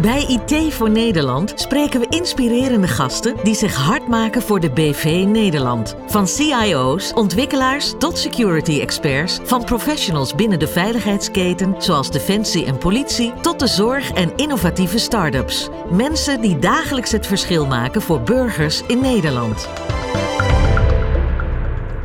[0.00, 5.24] Bij IT voor Nederland spreken we inspirerende gasten die zich hard maken voor de BV
[5.26, 5.96] Nederland.
[6.06, 13.32] Van CIO's, ontwikkelaars tot security experts, van professionals binnen de veiligheidsketen zoals defensie en politie
[13.40, 15.68] tot de zorg en innovatieve start-ups.
[15.90, 19.68] Mensen die dagelijks het verschil maken voor burgers in Nederland.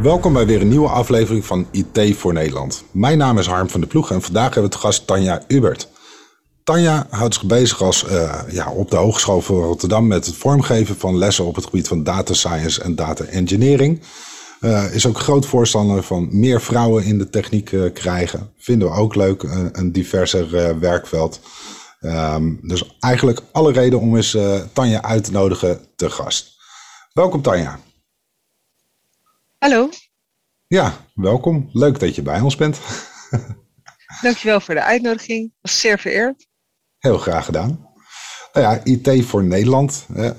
[0.02, 2.84] Welkom bij weer een nieuwe aflevering van IT voor Nederland.
[2.92, 5.92] Mijn naam is Harm van der Ploeg en vandaag hebben we te gast Tanja Ubert.
[6.64, 10.96] Tanja houdt zich bezig als, uh, ja, op de Hogeschool van Rotterdam met het vormgeven
[10.96, 14.02] van lessen op het gebied van data science en data engineering.
[14.62, 18.54] Uh, is ook groot voorstander van meer vrouwen in de techniek uh, krijgen.
[18.58, 21.40] Vinden we ook leuk, een diverser werkveld.
[22.02, 24.38] Um, dus eigenlijk alle reden om eens
[24.74, 26.56] Tanja uit te nodigen te gast.
[27.14, 27.80] Welkom Tanja.
[29.58, 29.90] Hallo.
[30.68, 31.70] Ja, welkom.
[31.74, 32.80] Leuk dat je bij ons bent.
[34.22, 35.54] Dankjewel voor de uitnodiging.
[35.62, 36.48] Was zeer vereerd.
[37.04, 37.88] Heel graag gedaan.
[38.54, 40.06] Nou ja, IT voor Nederland.
[40.16, 40.30] Uh,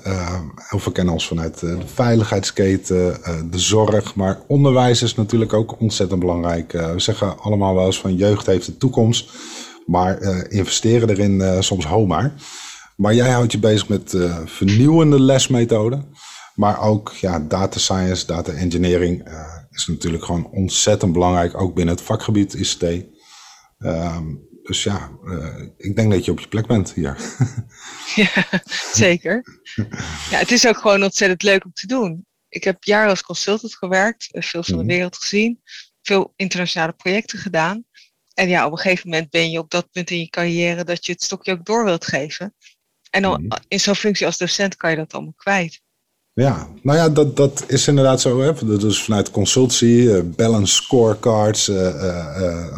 [0.55, 4.15] heel veel kennen ons vanuit eh, de veiligheidsketen, uh, de zorg.
[4.15, 6.71] Maar onderwijs is natuurlijk ook ontzettend belangrijk.
[6.71, 9.31] We zeggen allemaal wel eens van jeugd heeft de toekomst.
[9.85, 12.33] Maar investeren erin soms homaar.
[12.95, 16.05] Maar jij houdt je bezig met vernieuwende lesmethoden.
[16.55, 19.27] Maar ook ja, data science, data engineering
[19.71, 21.61] is natuurlijk gewoon ontzettend belangrijk.
[21.61, 22.83] Ook binnen het vakgebied ICT.
[23.79, 27.17] Um, dus ja, uh, ik denk dat je op je plek bent hier.
[28.15, 29.43] ja, zeker.
[30.29, 32.25] Ja, het is ook gewoon ontzettend leuk om te doen.
[32.49, 34.93] Ik heb jaren als consultant gewerkt, eh, veel van de mhm.
[34.93, 35.61] wereld gezien,
[36.01, 37.85] veel internationale projecten gedaan.
[38.33, 41.05] En ja, op een gegeven moment ben je op dat punt in je carrière dat
[41.05, 42.55] je het stokje ook door wilt geven.
[43.09, 43.57] En dan, mhm.
[43.67, 45.81] in zo'n functie als docent kan je dat allemaal kwijt.
[46.41, 48.41] Ja, nou ja, dat, dat is inderdaad zo.
[48.41, 48.77] Hè.
[48.77, 52.77] Dus vanuit consultancy, uh, balance scorecards, uh, uh,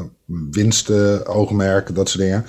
[0.52, 2.45] winsten, oogmerken, dat soort dingen.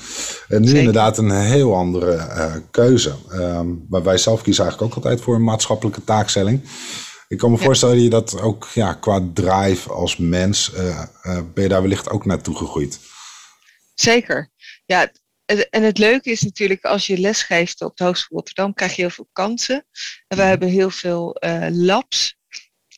[0.49, 2.27] En nu inderdaad een heel andere
[2.71, 3.15] keuze.
[3.33, 6.61] Um, maar wij zelf kiezen eigenlijk ook altijd voor een maatschappelijke taakstelling.
[7.29, 10.73] Ik kan me voorstellen dat je dat ook ja, qua drive als mens,
[11.55, 13.01] ben je daar wellicht ook naartoe gegroeid.
[13.95, 14.51] Zeker.
[14.87, 15.11] Ja,
[15.49, 19.11] en het leuke is natuurlijk, als je lesgeeft op de Hogeschool Rotterdam, krijg je heel
[19.11, 19.77] veel kansen.
[20.27, 20.47] En we mhm.
[20.47, 22.37] hebben heel veel uh, labs.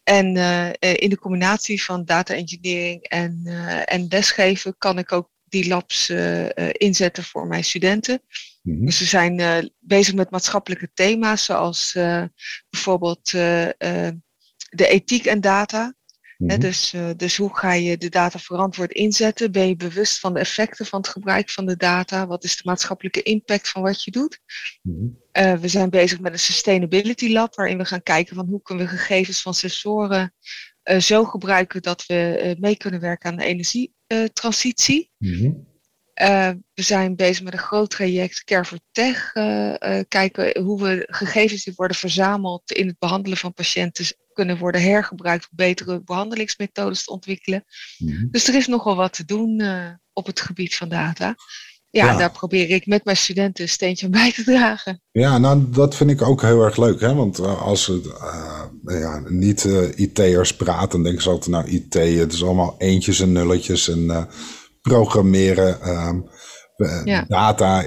[0.03, 5.29] En uh, in de combinatie van data engineering en, uh, en lesgeven kan ik ook
[5.45, 6.11] die labs
[6.73, 8.23] inzetten voor mijn studenten.
[8.63, 11.93] Mm Dus we zijn bezig met maatschappelijke thema's, zoals
[12.71, 15.95] bijvoorbeeld de ethiek en data.
[16.41, 16.61] Mhm.
[16.61, 19.53] dus, uh, dus hoe ga je de data verantwoord inzetten?
[19.53, 22.27] Ben je bewust van de effecten van het gebruik van de data?
[22.27, 24.41] Wat is de maatschappelijke impact van wat je doet?
[24.83, 25.19] Mm
[25.61, 28.91] we zijn bezig met een Sustainability Lab, waarin we gaan kijken van hoe kunnen we
[28.91, 30.35] gegevens van sensoren
[30.85, 35.11] uh, zo gebruiken dat we mee kunnen werken aan de energietransitie.
[35.19, 35.69] Mm
[36.75, 39.33] we zijn bezig met een groot traject Care for Tech.
[40.09, 45.49] kijken hoe we gegevens die worden verzameld in het behandelen van patiënten kunnen worden hergebruikt
[45.51, 47.65] om betere behandelingsmethodes te ontwikkelen.
[47.99, 48.27] Mhm.
[48.31, 51.35] Dus er is nogal wat te doen uh, op het gebied van data.
[51.91, 55.03] Ja, daar probeer ik met mijn studenten een steentje aan bij te dragen.
[55.11, 57.01] Ja, nou dat vind ik ook heel erg leuk.
[57.01, 57.15] Hè?
[57.15, 59.65] Want uh, als het, uh, ja, niet
[59.95, 64.29] IT'ers praten, denken ze altijd, nou IT, het is allemaal eentjes en nulletjes en
[64.83, 65.81] programmeren.
[65.81, 66.21] Ehm,
[67.05, 67.25] ja.
[67.29, 67.85] Data,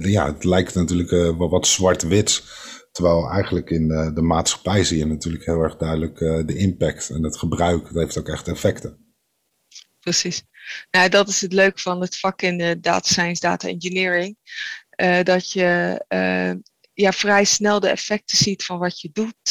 [0.00, 2.42] ja, het lijkt natuurlijk wel wat zwart-wit.
[2.94, 7.10] Terwijl eigenlijk in de, de, maatschappij zie je natuurlijk heel erg duidelijk uh, de impact
[7.10, 7.84] en het gebruik.
[7.84, 9.14] Dat heeft ook echt effecten.
[10.00, 10.42] Precies.
[10.90, 14.36] Nou, dat is het leuke van het vak in de data science, data engineering.
[14.96, 16.52] Uh, dat je uh,
[16.92, 19.50] ja, vrij snel de effecten ziet van wat je doet.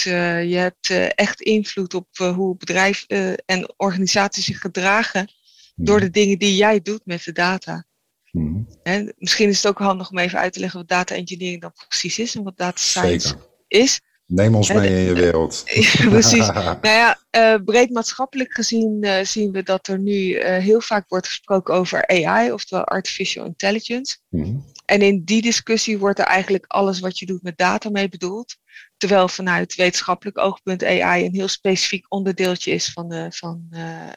[0.49, 5.31] je hebt echt invloed op hoe bedrijven en organisaties zich gedragen
[5.75, 6.05] door mhm.
[6.05, 7.85] de dingen die jij doet met de data.
[8.33, 8.67] Hmm.
[8.83, 11.73] En misschien is het ook handig om even uit te leggen wat data engineering dan
[11.87, 13.47] precies is en wat data science Zeker.
[13.67, 14.01] is.
[14.25, 15.63] Neem ons mee in je wereld.
[16.09, 16.47] precies.
[16.55, 21.09] nou ja, uh, breed maatschappelijk gezien uh, zien we dat er nu uh, heel vaak
[21.09, 24.17] wordt gesproken over AI, oftewel artificial intelligence.
[24.29, 24.65] Hmm.
[24.85, 28.55] En in die discussie wordt er eigenlijk alles wat je doet met data mee bedoeld.
[28.97, 33.67] Terwijl vanuit wetenschappelijk oogpunt AI een heel specifiek onderdeeltje is van, van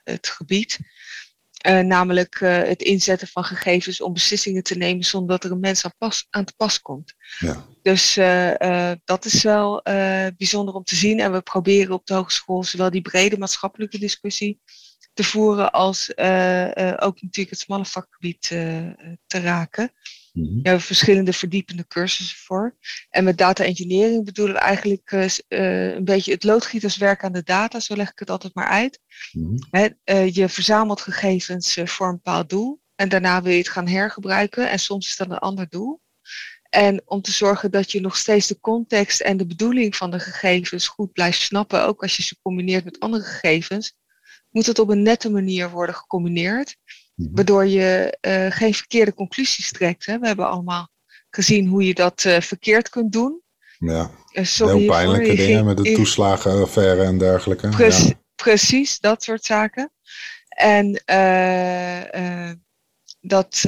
[0.05, 0.79] het gebied.
[1.67, 5.61] Uh, namelijk uh, het inzetten van gegevens om beslissingen te nemen zonder dat er een
[5.61, 7.15] mens aan, pas, aan te pas komt.
[7.39, 7.65] Ja.
[7.83, 9.83] Dus uh, dat is wel
[10.37, 11.21] bijzonder om te zien.
[11.21, 14.61] En we proberen op de hogeschool zowel die brede maatschappelijke discussie
[15.13, 16.11] te voeren als
[16.97, 18.41] ook natuurlijk het smalle vakgebied
[19.27, 19.93] te raken.
[20.37, 20.61] Mm -hmm.
[20.63, 22.77] hebben verschillende verdiepende cursussen voor.
[23.11, 25.13] En met data engineering bedoelen we eigenlijk
[25.49, 29.01] uh, een beetje het loodgieterswerk aan de data, zo leg ik het altijd maar uit.
[29.33, 29.97] Mm -hmm.
[30.05, 34.71] uh, je verzamelt gegevens voor een bepaald doel en daarna wil je het gaan hergebruiken
[34.71, 36.01] en soms is dat een ander doel.
[36.69, 40.19] En om te zorgen dat je nog steeds de context en de bedoeling van de
[40.19, 43.97] gegevens goed blijft snappen, ook als je ze combineert met andere gegevens,
[44.51, 47.06] moet het op een nette manier worden gecombineerd, mhm.
[47.17, 50.07] Waardoor je uh, geen verkeerde conclusies trekt.
[50.07, 50.19] Hè.
[50.19, 50.89] We hebben allemaal
[51.31, 53.41] gezien hoe je dat uh, verkeerd kunt doen.
[53.79, 57.71] Ja, sorry heel pijnlijke dingen met de toeslagenaffaire en dergelijke.
[57.79, 58.13] ja.
[58.35, 59.93] Precies, dat soort zaken.
[60.49, 61.03] En
[63.21, 63.61] dat,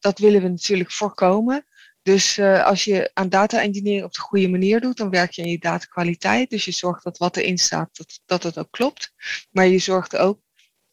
[0.00, 1.66] dat willen we natuurlijk voorkomen.
[2.02, 5.42] Dus uh, als je aan data engineering op de goede manier doet, dan werk je
[5.42, 6.50] aan je datakwaliteit.
[6.50, 9.12] Dus je zorgt dat wat erin staat, dat, dat het ook klopt.
[9.50, 10.40] Maar je zorgt ook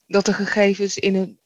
[0.07, 1.38] dat de gegevens in een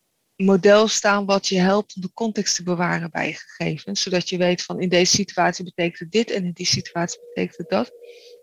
[0.43, 4.01] model staan wat je helpt om de context te bewaren bij je gegevens.
[4.01, 7.57] Zodat je weet van in deze situatie betekent het dit en in die situatie betekent
[7.57, 7.87] het dat.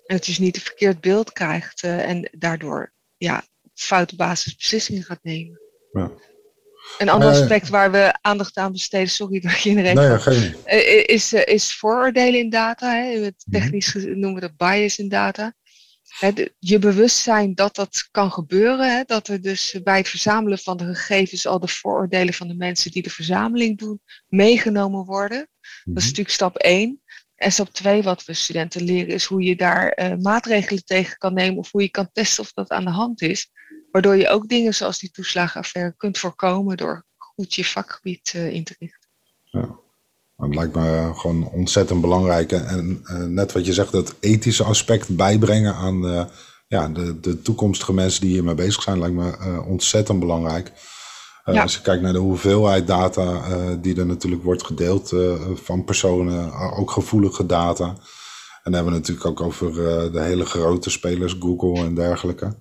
[0.06, 3.44] En dat je dus niet een verkeerd beeld krijgt uh, en daardoor ja,
[3.75, 5.61] foute basisbeslissingen gaat nemen.
[5.93, 6.11] Ja.
[6.99, 11.32] Een ander aspect waar we aandacht aan besteden, sorry dat je in de uh, is,
[11.32, 12.94] is vooroordelen in data.
[12.94, 13.19] Hè.
[13.19, 13.31] Mhm.
[13.50, 15.55] Technisch noemen we dat bias in data.
[16.19, 18.97] De, je bewustzijn dat dat kan gebeuren.
[18.97, 22.55] Hè, dat er dus bij het verzamelen van de gegevens al de vooroordelen van de
[22.55, 25.39] mensen die de verzameling doen meegenomen worden.
[25.39, 25.95] Dat is mhm.
[25.95, 27.03] natuurlijk stap 1.
[27.35, 31.35] En stap 2, wat we studenten leren, is hoe je daar uh, maatregelen tegen kan
[31.35, 33.51] nemen of hoe je kan testen of dat aan de hand is.
[33.91, 38.65] Waardoor je ook dingen zoals die toeslagenaffaire kunt voorkomen door goed je vakgebied uh, in
[38.65, 39.09] te richten.
[39.45, 39.79] Ja.
[40.41, 42.53] Dat lijkt me gewoon ontzettend belangrijk.
[42.53, 46.25] En uh, net wat je zegt, dat ethische aspect bijbrengen aan uh,
[46.67, 50.73] ja, de, de toekomstige mensen die hiermee bezig zijn, lijkt me ontzettend belangrijk.
[51.45, 51.63] Ja.
[51.63, 53.43] Als je kijkt naar de hoeveelheid data
[53.77, 55.13] die er natuurlijk wordt gedeeld
[55.55, 57.85] van personen, ook gevoelige data.
[57.85, 57.97] En
[58.63, 59.73] dan hebben we natuurlijk ook over
[60.13, 62.57] de hele grote spelers, Google en dergelijke.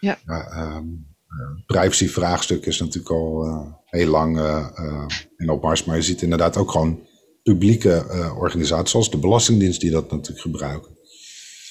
[0.00, 0.18] Ja.
[0.26, 1.15] ja um,
[1.66, 5.06] privacy-vraagstuk is natuurlijk al uh, heel lang uh,
[5.36, 5.84] in opmars.
[5.84, 7.06] Maar je ziet inderdaad ook gewoon
[7.42, 8.06] publieke
[8.38, 10.96] organisaties, zoals de Belastingdienst, die dat natuurlijk gebruiken.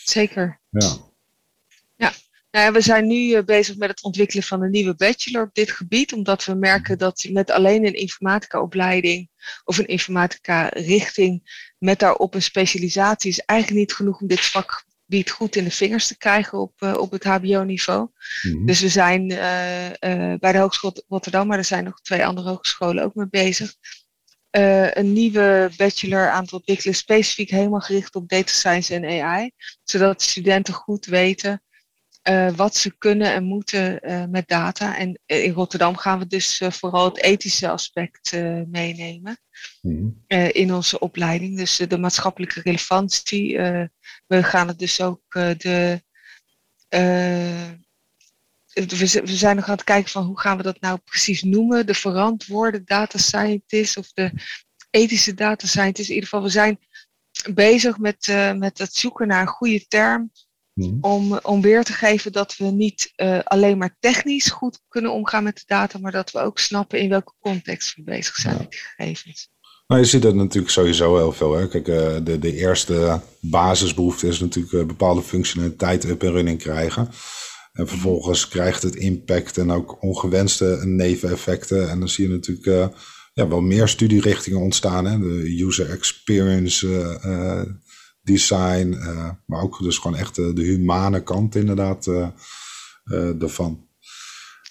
[0.03, 0.59] Zeker.
[0.69, 0.95] Ja.
[1.95, 2.13] Ja,
[2.51, 5.71] nou ja, we zijn nu bezig met het ontwikkelen van een nieuwe bachelor op dit
[5.71, 9.29] gebied, omdat we merken dat met alleen een informatica-opleiding
[9.63, 15.29] of een informatica-richting met daarop een specialisatie is eigenlijk niet genoeg om dit vak biedt
[15.29, 18.09] goed in de vingers te krijgen op, uh, op het HBO-niveau.
[18.41, 18.65] Mhm.
[18.65, 22.49] Dus we zijn uh, uh, bij de Hogeschool Rotterdam, maar er zijn nog twee andere
[22.49, 23.75] hogescholen ook mee bezig.
[24.49, 29.51] een nieuwe bachelor aan het ontwikkelen, specifiek helemaal gericht op data science en AI.
[29.83, 31.64] Zodat studenten goed weten
[32.55, 33.99] wat ze kunnen en moeten
[34.29, 34.97] met data.
[34.97, 38.31] En in Rotterdam gaan we dus vooral het ethische aspect
[38.67, 39.37] meenemen.
[39.81, 40.09] Mhm.
[40.51, 41.57] in onze opleiding.
[41.57, 43.57] Dus de maatschappelijke relevantie,
[44.27, 46.03] we gaan het dus ook de.
[46.89, 47.77] We,
[49.23, 51.85] we, zijn nog aan het kijken van hoe gaan we dat nou precies noemen.
[51.85, 54.31] De verantwoorde data scientist of de
[54.89, 56.09] ethische data scientist.
[56.09, 56.79] In ieder geval, we zijn
[57.53, 60.31] bezig met, met het zoeken naar een goede term.
[60.75, 60.97] Mhm.
[61.01, 65.43] Om, om weer te geven dat we niet uh, alleen maar technisch goed kunnen omgaan
[65.43, 68.71] met de data, maar dat we ook snappen in welke context we bezig zijn met
[68.71, 69.49] die gegevens.
[69.87, 71.53] Nou, je ziet dat natuurlijk sowieso heel veel.
[71.53, 71.67] Hè.
[71.67, 77.09] Kijk, uh, de, de eerste basisbehoefte is natuurlijk uh, bepaalde functionaliteit up en running krijgen.
[77.73, 81.89] En vervolgens krijgt het impact en ook ongewenste neveneffecten.
[81.89, 82.87] En dan zie je natuurlijk uh,
[83.33, 85.05] ja, wel meer studierichtingen ontstaan.
[85.05, 85.19] Hè.
[85.19, 86.87] De user experience
[88.25, 88.97] design,
[89.45, 92.05] maar ook dus gewoon echt de humane kant inderdaad
[93.35, 93.87] daarvan.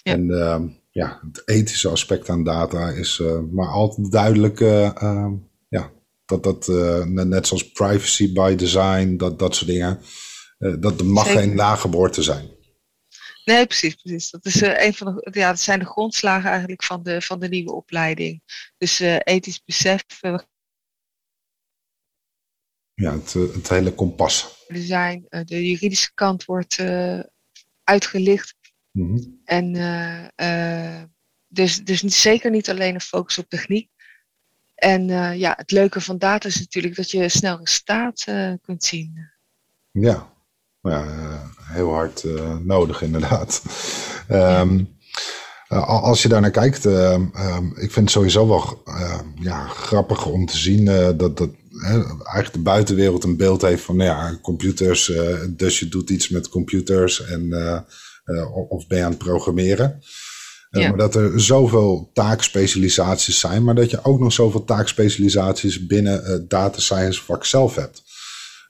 [0.03, 0.13] Ja.
[0.13, 3.21] En ehm, ja, het ethische aspect aan data is
[3.51, 5.31] maar altijd duidelijk uh,
[5.69, 5.91] ja,
[6.25, 6.67] dat dat
[7.05, 9.99] net zoals privacy by design, dat, dat soort dingen,
[10.57, 12.53] dat er mag geen nageboorte zijn.
[13.45, 14.29] Nee, precies, precies.
[14.29, 17.47] Dat is een van de, ja, dat zijn de grondslagen eigenlijk van de, van de
[17.47, 18.41] nieuwe opleiding.
[18.77, 20.03] Dus ethisch besef.
[22.95, 24.65] Ja, het, het hele kompas.
[24.67, 26.83] Design, de juridische kant wordt
[27.83, 28.55] uitgelicht
[28.95, 29.19] Mhm.
[29.45, 29.73] En
[31.47, 33.89] dus, dus zeker niet alleen een focus op techniek.
[34.75, 38.23] En uh, ja, het leuke van data is natuurlijk dat je snel resultaat
[38.61, 39.29] kunt zien.
[39.91, 40.33] Ja,
[40.81, 41.05] ja
[41.61, 42.23] heel hard
[42.63, 43.63] nodig inderdaad.
[44.31, 44.93] Um,
[45.87, 47.17] als je daar naar kijkt, uh,
[47.75, 48.83] ik vind het sowieso wel
[49.35, 50.85] ja, grappig om te zien
[51.17, 51.49] dat, dat
[51.83, 55.11] eigenlijk de buitenwereld een beeld heeft van nou ja, computers.
[55.49, 57.41] dus je doet iets met computers en
[58.25, 60.01] uh, of ben je aan het programmeren.
[60.71, 66.23] Uh, Maar dat er zoveel taakspecialisaties zijn, maar dat je ook nog zoveel taakspecialisaties binnen
[66.23, 68.03] het data science vak zelf hebt.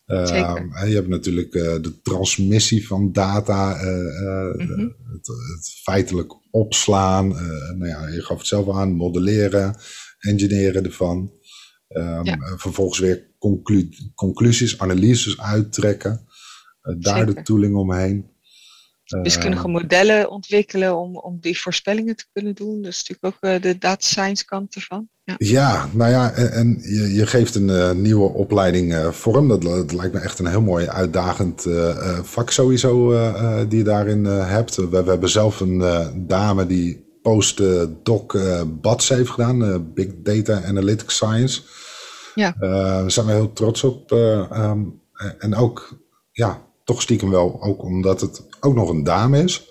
[0.08, 0.26] Uh,
[0.88, 4.96] je hebt natuurlijk de transmissie van data, mm -hmm.
[5.12, 7.28] het, het, feitelijk opslaan.
[7.78, 9.76] nou ja, je gaf het zelf aan, modelleren,
[10.20, 11.32] engineeren ervan.
[11.98, 16.28] Um, Vervolgens weer conclu conclusies, analyses uittrekken.
[17.00, 18.34] daar de tooling omheen.
[19.06, 22.82] Wiskundige modellen ontwikkelen om, om die voorspellingen te kunnen doen.
[22.82, 25.10] Dat is natuurlijk ook de data science kant ervan.
[25.24, 29.48] Ja, ja nou ja, en, en je, je, geeft een uh, nieuwe opleiding uh, vorm.
[29.48, 33.10] Dat, dat, lijkt me echt een heel mooi uitdagend uh, vak sowieso
[33.68, 34.75] die je daarin hebt.
[34.75, 35.84] We, we, hebben zelf een
[36.28, 38.38] dame die postdoc
[38.82, 41.62] BATS heeft gedaan, Big Data Analytics Science.
[42.36, 42.56] Ja.
[42.60, 44.12] daar zijn we heel trots op.
[44.12, 45.01] Um,
[45.39, 46.00] en ook,
[46.32, 49.70] ja, toch stiekem wel, ook omdat het ook nog een dame is.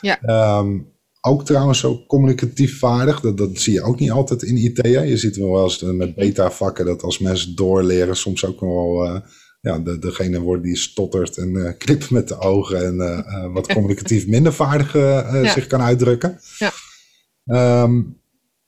[0.00, 0.58] Ja.
[0.58, 3.20] Um, ook trouwens zo communicatief vaardig.
[3.20, 4.76] Dat, dat zie je ook niet altijd in IT.
[4.82, 5.00] Hè?
[5.00, 9.20] Je ziet wel eens met beta-vakken dat als mensen doorleren, soms ook wel uh,
[9.60, 13.72] ja, de, degene wordt die stottert en uh, knipt met de ogen en uh, wat
[13.74, 15.52] communicatief minder vaardig ja.
[15.52, 16.40] zich kan uitdrukken.
[16.58, 17.82] Ja.
[17.82, 18.18] Um,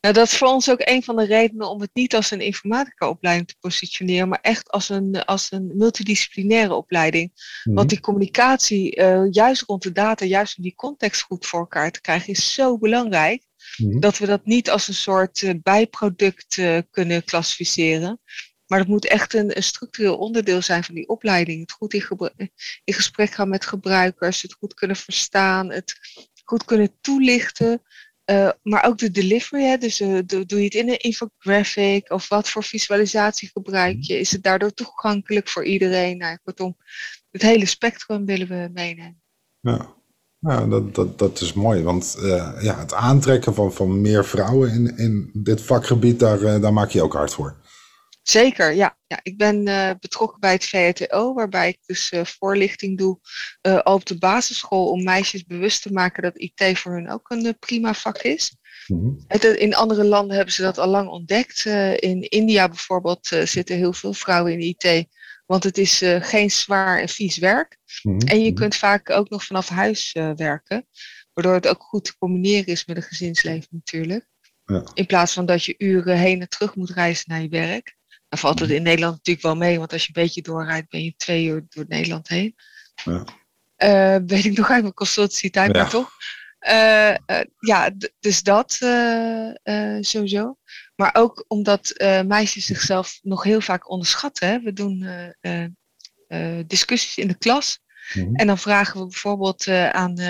[0.03, 2.41] nou, dat is voor ons ook een van de redenen om het niet als een
[2.41, 7.33] informatica-opleiding te positioneren, maar echt als een, als een multidisciplinaire opleiding.
[7.65, 7.77] Mhm.
[7.77, 11.91] Want die communicatie, uh, juist rond de data, juist om die context goed voor elkaar
[11.91, 13.45] te krijgen, is zo belangrijk.
[13.77, 14.01] Mhm.
[14.01, 18.21] Dat we dat niet als een soort uh, bijproduct uh, kunnen klassificeren.
[18.67, 21.61] Maar dat moet echt een, een, structureel onderdeel zijn van die opleiding.
[21.61, 22.53] Het goed in,
[22.85, 25.95] in gesprek gaan met gebruikers, het goed kunnen verstaan, het
[26.45, 27.83] goed kunnen toelichten.
[28.33, 29.77] Uh, maar ook de delivery, hè?
[29.77, 34.19] dus uh, doe, doe je het in een infographic of wat voor visualisatie gebruik je?
[34.19, 36.17] Is het daardoor toegankelijk voor iedereen?
[36.17, 36.77] Nou, kortom,
[37.31, 39.23] het hele spectrum willen we meenemen.
[40.39, 44.73] Ja, dat, dat, dat is mooi, want uh, ja, het aantrekken van, van meer vrouwen
[44.73, 47.57] in, in dit vakgebied, daar, daar maak je ook hard voor.
[48.23, 48.99] Zeker, ja.
[49.07, 53.19] ja ik ben uh, betrokken bij het VTO, waarbij ik dus uh, voorlichting doe
[53.63, 57.59] uh, op de basisschool om meisjes bewust te maken dat IT voor hun ook een
[57.59, 58.57] prima vak is.
[58.87, 58.99] Mm
[59.29, 59.55] -hmm.
[59.55, 61.65] in andere landen hebben ze dat al lang ontdekt.
[61.97, 65.07] in India bijvoorbeeld zitten heel veel vrouwen in IT,
[65.47, 67.79] want het is geen zwaar en vies werk.
[68.03, 68.29] Mm -hmm.
[68.29, 68.61] En je mhm.
[68.61, 70.87] kunt vaak ook nog vanaf huis werken,
[71.33, 74.27] waardoor het ook goed te combineren is met een gezinsleven natuurlijk.
[74.65, 74.91] Ja.
[74.95, 77.97] In plaats van dat je uren heen en terug moet reizen naar je werk.
[78.33, 81.05] Dan valt het in Nederland natuurlijk wel mee, want als je een beetje doorrijdt, ben
[81.05, 82.57] je twee uur door Nederland heen.
[83.05, 83.25] Ja.
[83.79, 85.83] Uh, weet ik nog uit mijn consultantietijd, ja.
[85.83, 86.11] maar toch.
[86.69, 88.73] Uh, uh, ja, dus dat
[90.01, 90.59] sowieso.
[90.97, 91.95] Maar ook omdat
[92.27, 94.49] meisjes zichzelf nog heel vaak onderschatten.
[94.49, 94.61] Hè?
[94.61, 95.07] We doen
[96.67, 97.79] discussies in de klas.
[98.15, 98.35] Mm-hmm.
[98.35, 100.21] En dan vragen we bijvoorbeeld aan,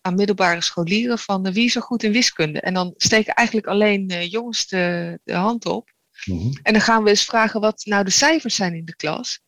[0.00, 2.60] aan middelbare scholieren van wie is er goed in wiskunde?
[2.60, 5.91] En dan steken eigenlijk alleen jongens de, de hand op.
[6.24, 6.52] Mhm.
[6.62, 9.40] En dan gaan we eens vragen wat nou de cijfers zijn in de klas.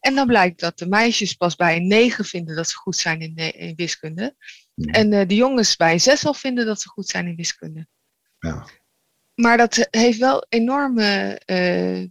[0.00, 3.20] En dan blijkt dat de meisjes pas bij een 9 vinden dat ze goed zijn
[3.20, 4.36] in, in wiskunde.
[4.74, 4.88] Mhm.
[4.88, 7.86] En uh, de jongens bij een 6 al vinden dat ze goed zijn in wiskunde.
[8.38, 8.66] Ja.
[9.34, 12.06] Maar dat heeft wel enorme uh,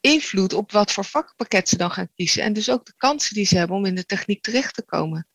[0.00, 2.42] invloed op wat voor vakpakket ze dan gaan kiezen.
[2.42, 5.28] En dus ook de kansen die ze hebben om in de techniek terecht te komen.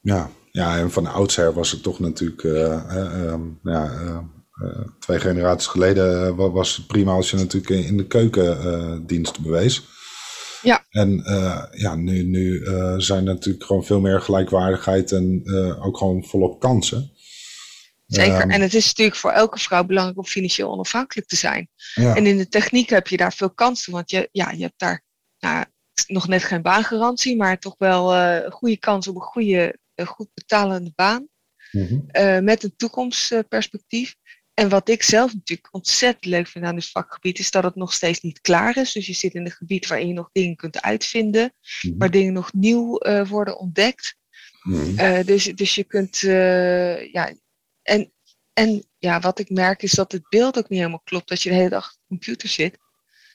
[0.00, 2.90] Ja, ja en van oudsher was het toch natuurlijk uh,
[3.62, 4.18] ja, eh,
[4.98, 9.82] twee generaties geleden uh, was het prima als je natuurlijk in de keukendienst uh, bewees.
[10.62, 10.84] Ja.
[10.90, 12.64] En uh, ja, nu, nu
[12.96, 15.42] zijn er natuurlijk gewoon veel meer gelijkwaardigheid en
[15.80, 17.10] ook gewoon volop kansen.
[18.06, 18.42] Zeker.
[18.42, 21.68] Um, en het is natuurlijk voor elke vrouw belangrijk om financieel onafhankelijk te zijn.
[21.94, 22.14] Ja.
[22.16, 25.04] En in de techniek heb je daar veel kansen, want je, ja, je hebt daar
[25.38, 25.64] nou,
[26.06, 30.92] nog net geen baangarantie, maar toch wel een goede kans op een goede, goed betalende
[30.94, 31.28] baan.
[31.70, 32.44] Mm -hmm.
[32.44, 34.14] met een toekomstperspectief.
[34.56, 37.92] En wat ik zelf natuurlijk ontzettend leuk vind aan dit vakgebied, is dat het nog
[37.92, 38.92] steeds niet klaar is.
[38.92, 42.32] Dus je zit in een gebied waarin je nog dingen kunt uitvinden, mm waar dingen
[42.32, 44.16] nog nieuw uh, worden ontdekt.
[44.62, 47.34] Mm uh, dus, dus je kunt, uh, ja,
[47.82, 48.12] en,
[48.52, 51.48] en ja, wat ik merk is dat het beeld ook niet helemaal klopt, dat je
[51.48, 52.78] de hele dag achter de computer zit.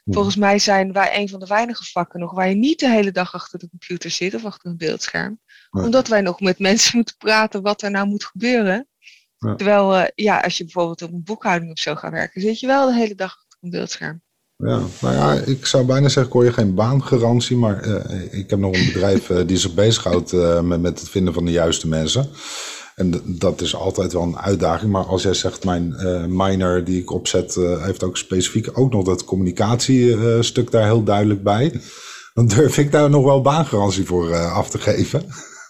[0.03, 0.13] Mhm.
[0.13, 3.11] Volgens mij zijn wij een van de weinige vakken nog waar je niet de hele
[3.11, 5.39] dag achter de computer zit of achter een beeldscherm.
[5.71, 8.87] Omdat wij nog met mensen moeten praten wat er nou moet gebeuren.
[9.41, 12.67] Terwijl, uh, ja, als je bijvoorbeeld op een boekhouding of zo gaat werken, zit je
[12.67, 14.21] wel de hele dag op een beeldscherm.
[14.55, 18.49] Ja, nou ja, ik zou bijna zeggen, ik hoor je geen baangarantie, maar uh, ik
[18.49, 20.31] heb nog een bedrijf uh, die zich bezighoudt
[20.63, 22.29] met, met het vinden van de juiste mensen.
[22.95, 24.91] En dat is altijd wel een uitdaging.
[24.91, 25.95] Maar als jij zegt, mijn
[26.35, 31.81] minor die ik opzet, heeft ook specifiek ook nog dat communicatiestuk daar heel duidelijk bij.
[32.33, 35.23] Dan durf ik daar nog wel baangarantie voor af te geven.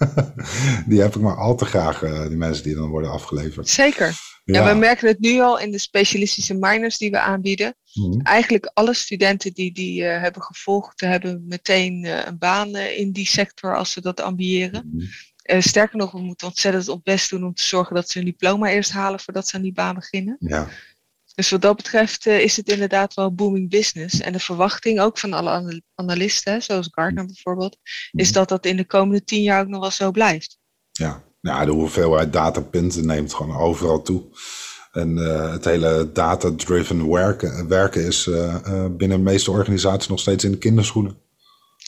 [0.88, 3.70] die heb ik maar al te graag, uh, die mensen die dan worden afgeleverd.
[3.70, 4.30] Zeker.
[4.44, 4.74] Ja.
[4.74, 7.76] we merken het nu al in de specialistische minors die we aanbieden.
[7.94, 8.22] Mhm.
[8.22, 13.28] Eigenlijk alle studenten die die uh, hebben gevolgd, hebben meteen uh, een baan in die
[13.28, 14.92] sector als ze dat ambiëren.
[14.94, 15.62] Mhm.
[15.62, 18.70] sterker nog, we moeten ontzettend ons best doen om te zorgen dat ze hun diploma
[18.70, 20.36] eerst halen voordat ze aan die baan beginnen.
[20.40, 20.68] Ja.
[21.42, 24.22] Dus wat dat betreft is het inderdaad wel booming business.
[24.22, 27.78] En de verwachting ook van alle analisten, zoals Gartner bijvoorbeeld,
[28.12, 28.38] is mhm.
[28.38, 30.58] dat dat in de komende tien jaar ook nog wel zo blijft.
[30.92, 34.24] Ja, de hoeveelheid datapunten neemt gewoon overal toe.
[34.92, 40.20] En uh, het hele data-driven werken, werken is uh, uh, binnen de meeste organisaties nog
[40.20, 41.18] steeds in de kinderschoenen.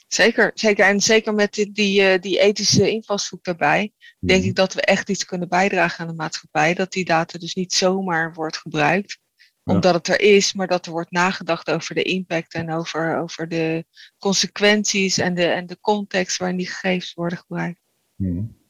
[0.08, 0.86] Zeker, zeker.
[0.86, 4.50] En zeker met die, die, die ethische invalshoek daarbij, denk mhm.
[4.50, 6.74] ik dat we echt iets kunnen bijdragen aan de maatschappij.
[6.74, 9.22] Dat die data dus niet zomaar wordt gebruikt,
[9.64, 13.48] omdat het er is, maar dat er wordt nagedacht over de impact en over, over
[13.48, 13.86] de
[14.18, 17.80] consequenties en de, en de context waarin die gegevens worden gebruikt.
[18.16, 18.62] Mm.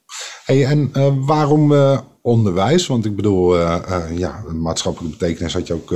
[0.45, 2.87] Hey, en uh, waarom uh, onderwijs?
[2.87, 5.91] Want ik bedoel, uh, ja, een maatschappelijke betekenis had je ook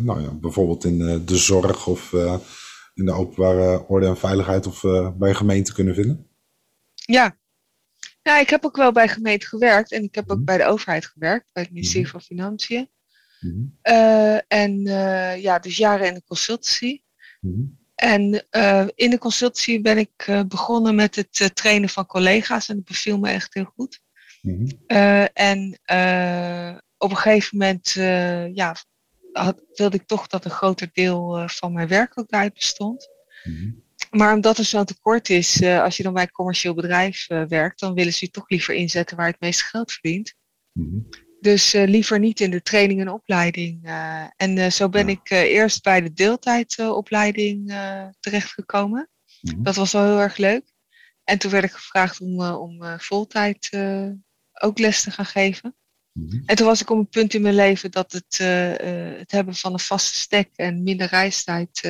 [0.00, 2.12] nou ja, bijvoorbeeld in de zorg of
[2.94, 4.80] in de openbare orde en veiligheid of
[5.18, 6.26] bij gemeenten kunnen vinden.
[6.94, 7.36] Ja.
[8.22, 10.44] ja, ik heb ook wel bij gemeenten gewerkt en ik heb ook mhm.
[10.44, 12.12] bij de overheid gewerkt, bij het ministerie mhm.
[12.12, 12.90] van Financiën.
[13.42, 13.80] Mm
[14.48, 14.82] en
[15.40, 17.02] ja, dus jaren in de consultancy.
[17.40, 22.76] Mm en uh, in de consultancy ben ik begonnen met het trainen van collega's en
[22.76, 24.00] dat beviel me echt heel goed.
[24.40, 25.28] Mm -hmm.
[25.32, 25.78] en
[26.98, 27.92] op een gegeven moment
[28.54, 28.76] ja,
[29.32, 33.08] had, wilde ik toch dat een groter deel van mijn werk ook daaruit bestond.
[34.10, 37.94] Maar omdat er zo'n tekort is, als je dan bij een commercieel bedrijf werkt, dan
[37.94, 40.34] willen ze je toch liever inzetten waar je het meeste geld verdient.
[41.42, 43.86] Dus uh, liever niet in de training en opleiding.
[43.86, 45.12] Uh, en uh, zo ben ja.
[45.12, 47.74] ik eerst bij de deeltijdopleiding
[48.20, 49.08] terechtgekomen.
[49.40, 50.72] Mm Dat was wel heel erg leuk.
[51.24, 53.70] En toen werd ik gevraagd om, om voltijd
[54.52, 55.76] ook les te gaan geven.
[56.12, 56.42] Mm -hmm.
[56.46, 58.38] En toen was ik op een punt in mijn leven dat het,
[59.18, 61.80] het hebben van een vaste stek en minder reistijd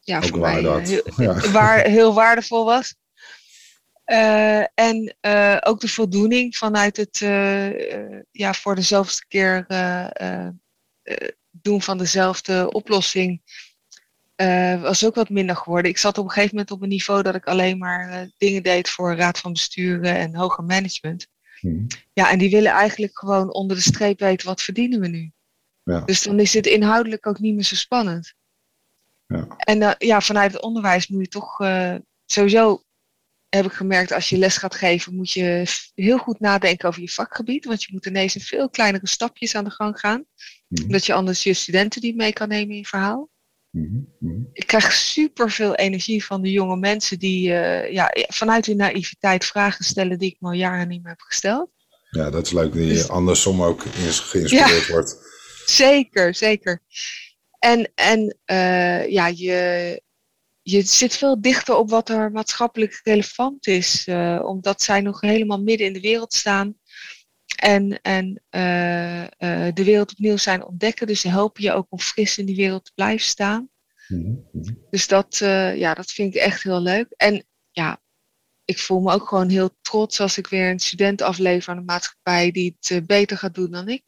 [0.00, 1.50] ja, voor mij heel, ja.
[1.50, 2.94] waar, heel waardevol was.
[4.06, 9.66] Uh, en uh, ook de voldoening vanuit het uh, ja, voor de zoveelste keer
[11.50, 13.42] doen van dezelfde oplossing
[14.80, 15.90] was ook wat minder geworden.
[15.90, 18.88] Ik zat op een gegeven moment op een niveau dat ik alleen maar dingen deed
[18.88, 21.26] voor raad van besturen en hoger management.
[21.60, 21.86] Hmm.
[22.12, 25.32] Ja, en die willen eigenlijk gewoon onder de streep weten wat verdienen we nu.
[25.82, 26.00] Ja.
[26.00, 28.34] Dus dan is het inhoudelijk ook niet meer zo spannend.
[29.26, 29.46] Ja.
[29.56, 31.56] En ja, vanuit het onderwijs moet je toch
[32.26, 32.83] sowieso
[33.56, 35.64] heb ik gemerkt, als je les gaat geven, moet je
[35.94, 37.64] heel goed nadenken over je vakgebied.
[37.64, 40.24] Want je moet ineens in veel kleinere stapjes aan de gang gaan.
[40.68, 43.30] Mm Dat je anders je studenten niet mee kan nemen in je verhaal.
[43.70, 44.48] Mm -hmm.
[44.52, 49.44] Ik krijg super veel energie van de jonge mensen die uh, ja, vanuit hun naïviteit
[49.44, 51.70] vragen stellen die ik me al jaren niet meer heb gesteld.
[52.10, 54.50] Ja, dat is leuk dat je dus, andersom ook geïnspireerd
[54.86, 55.18] ja, wordt.
[55.66, 56.82] Zeker, zeker.
[57.58, 60.02] En, en uh, ja, je,
[60.66, 65.62] je zit veel dichter op wat er maatschappelijk relevant is, uh, omdat zij nog helemaal
[65.62, 66.78] midden in de wereld staan
[67.56, 69.28] en, en uh, uh,
[69.74, 71.06] de wereld opnieuw zijn ontdekken.
[71.06, 73.68] Dus ze helpen je ook om fris in die wereld te blijven staan.
[74.08, 74.86] Mm -hmm.
[74.90, 75.36] Dus dat,
[75.76, 77.06] ja, dat vind ik echt heel leuk.
[77.16, 78.02] En ja,
[78.64, 81.84] ik voel me ook gewoon heel trots als ik weer een student aflever aan de
[81.84, 84.04] maatschappij die het beter gaat doen dan ik.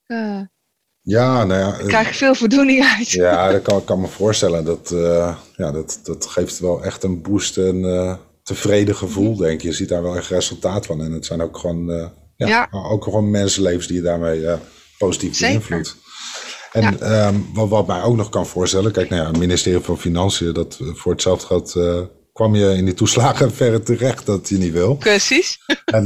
[1.07, 1.71] Ja, nou ja.
[1.71, 3.11] Daar krijg veel voldoening uit.
[3.11, 4.65] Ja, dat kan ik kan me voorstellen.
[4.65, 9.61] Dat, uh, ja, dat, dat geeft wel echt een boost en uh, tevreden gevoel, denk
[9.61, 9.69] je.
[9.69, 11.03] Je ziet daar wel echt resultaat van.
[11.03, 14.47] En het zijn ook gewoon, uh, ja, ja, ook gewoon mensenlevens die je daarmee
[14.99, 15.97] positief beïnvloedt.
[16.73, 17.29] En ja.
[17.29, 20.53] um, wat, wat mij ook nog kan voorstellen, kijk, nou ja, het ministerie van Financiën,
[20.53, 21.77] dat voor hetzelfde geld
[22.33, 24.97] kwam je in die toeslagen verre terecht dat je niet wil.
[24.97, 25.59] Precies.
[25.85, 26.05] En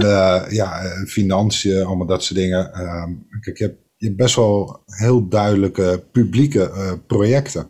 [0.48, 2.72] ja, financiën, allemaal dat soort dingen.
[2.72, 3.10] Ehm,
[3.40, 7.68] kijk, je hebt je hebt best wel heel duidelijke publieke uh, projecten.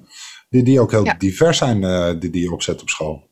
[0.49, 1.15] Die, die ook heel ja.
[1.15, 3.31] divers zijn, uh, die, die je opzet op school.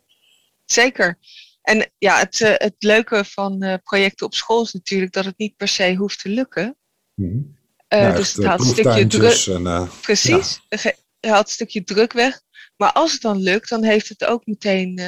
[0.64, 1.18] Zeker.
[1.62, 5.56] En ja, het, uh, het leuke van projecten op school is natuurlijk dat het niet
[5.56, 6.76] per se hoeft te lukken.
[7.14, 7.56] Mm
[7.88, 9.46] ja, dus het haalt een stukje druk.
[9.46, 10.60] En, Precies.
[10.68, 10.78] Ja.
[10.78, 12.40] Het haalt een stukje druk weg.
[12.76, 14.98] Maar als het dan lukt, dan heeft het ook meteen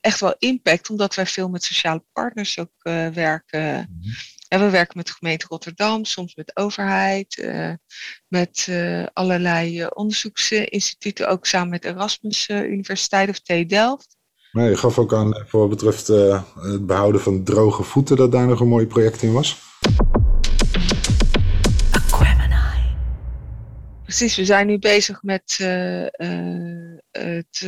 [0.00, 2.82] echt wel impact, omdat wij veel met sociale partners ook
[3.12, 3.88] werken.
[3.90, 4.12] Mm -hmm.
[4.50, 7.72] En we werken met de gemeente Rotterdam, soms met de overheid, uh,
[8.28, 14.16] met uh, allerlei uh, onderzoeksinstituten, ook samen met Erasmus Universiteit of TU Delft.
[14.52, 18.46] Nee, je gaf ook aan voor wat betreft het behouden van droge voeten dat daar
[18.46, 19.58] nog een mooi project in was.
[24.02, 25.56] Precies, we zijn nu bezig met
[27.10, 27.66] het,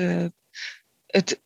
[1.07, 1.42] het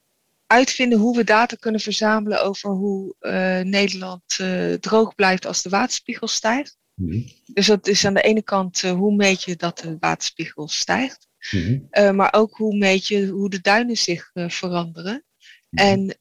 [0.46, 5.68] uitvinden hoe we data kunnen verzamelen over hoe uh, Nederland uh, droog blijft als de
[5.68, 6.76] waterspiegel stijgt.
[6.94, 7.26] Mm -hmm.
[7.46, 11.28] Dus dat is aan de ene kant uh, hoe meet je dat de waterspiegel stijgt,
[11.50, 12.16] mm -hmm.
[12.16, 15.24] maar ook hoe meet je hoe de duinen zich veranderen.
[15.70, 15.88] Mm -hmm.
[15.88, 16.18] En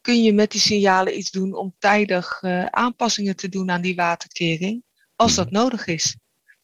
[0.00, 4.84] kun je met die signalen iets doen om tijdig aanpassingen te doen aan die waterkering,
[5.16, 6.16] als dat nodig is.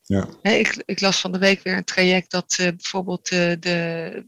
[0.03, 0.29] Ja.
[0.43, 4.27] ik, ik, las van de week weer een traject dat bijvoorbeeld de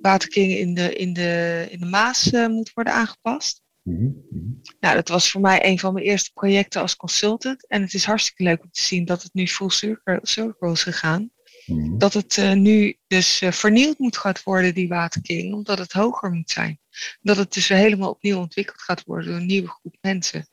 [0.00, 3.62] waterking in de, in de, in de Maas moet worden aangepast.
[3.82, 4.60] Mm -hmm.
[4.80, 7.66] Nou, dat was voor mij een van mijn eerste projecten als consultant.
[7.66, 10.82] En het is hartstikke leuk om te zien dat het nu full circle, circle is
[10.82, 11.30] gegaan.
[11.66, 11.98] Mm -hmm.
[11.98, 16.80] Dat het nu dus vernieuwd moet gaan worden, die waterking, omdat het hoger moet zijn.
[17.20, 20.48] Dat het dus weer helemaal opnieuw ontwikkeld gaat worden door een nieuwe groep mensen.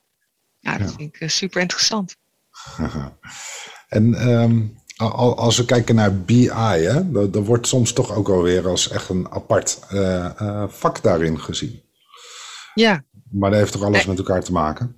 [0.60, 0.96] Ja, dat ja.
[0.96, 2.16] vind ik super interessant.
[3.88, 8.68] En um, als we kijken naar BI, hè, dat, dat, wordt soms toch ook alweer
[8.68, 11.82] als echt een apart uh, uh, vak daarin gezien.
[12.74, 13.04] Ja.
[13.32, 14.96] Maar dat heeft toch alles met elkaar te maken?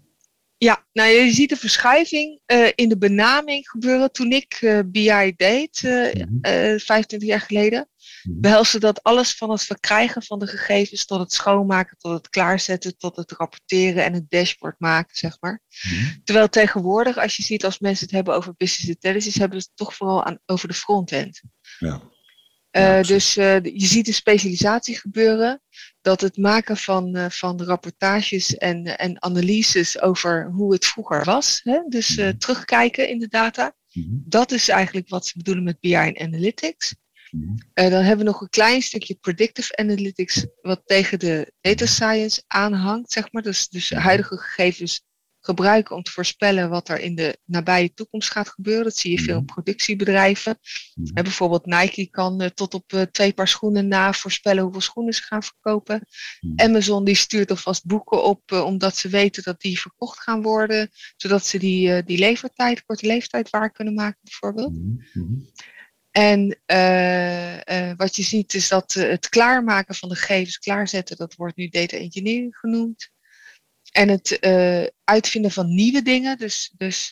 [0.58, 4.12] Ja, nou je ziet de verschuiving uh, in de benaming gebeuren.
[4.12, 6.80] Toen ik BI deed, mm -hmm.
[6.80, 7.88] 25 jaar geleden,
[8.30, 12.98] behelste dat alles van het verkrijgen van de gegevens tot het schoonmaken, tot het klaarzetten,
[12.98, 15.62] tot het rapporteren en het dashboard maken, zeg maar.
[15.90, 16.22] Mm.
[16.24, 19.78] Terwijl tegenwoordig, als je ziet als mensen het hebben over business intelligence, hebben ze het
[19.78, 21.42] toch vooral aan, over de frontend.
[21.80, 22.02] Ja.
[22.72, 25.62] Uh, dus uh, je ziet een specialisatie gebeuren,
[26.02, 31.60] dat het maken van, uh, van rapportages en, en analyses over hoe het vroeger was,
[31.64, 31.80] hè?
[31.88, 32.38] dus mm.
[32.38, 34.24] terugkijken in de data, mm.
[34.26, 36.96] dat is eigenlijk wat ze bedoelen met BI en Analytics.
[37.32, 37.52] Mhm.
[37.52, 42.44] Uh, dan hebben we nog een klein stukje predictive analytics, wat tegen de data science
[42.48, 43.42] aanhangt, zeg maar.
[43.42, 45.06] Dus, dus huidige gegevens
[45.40, 48.84] gebruiken om te voorspellen wat er in de nabije toekomst gaat gebeuren.
[48.84, 50.60] Dat zie je veel in productiebedrijven.
[50.96, 51.18] Mhm.
[51.18, 55.22] Uh, bijvoorbeeld Nike kan uh, tot op twee paar schoenen na voorspellen hoeveel schoenen ze
[55.22, 56.08] gaan verkopen.
[56.40, 56.62] Mhm.
[56.62, 61.46] Amazon die stuurt alvast boeken op, omdat ze weten dat die verkocht gaan worden, zodat
[61.46, 64.74] ze die, die leeftijd, korte leeftijd waar kunnen maken, bijvoorbeeld.
[66.18, 71.18] En uh, uh, wat je ziet is dat uh, het klaarmaken van de gegevens, klaarzetten,
[71.18, 73.10] dat wordt nu data engineering genoemd.
[73.92, 74.40] En het
[75.04, 77.12] uitvinden van nieuwe dingen, dus, dus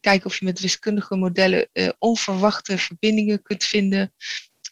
[0.00, 4.12] kijken of je met wiskundige modellen onverwachte verbindingen kunt vinden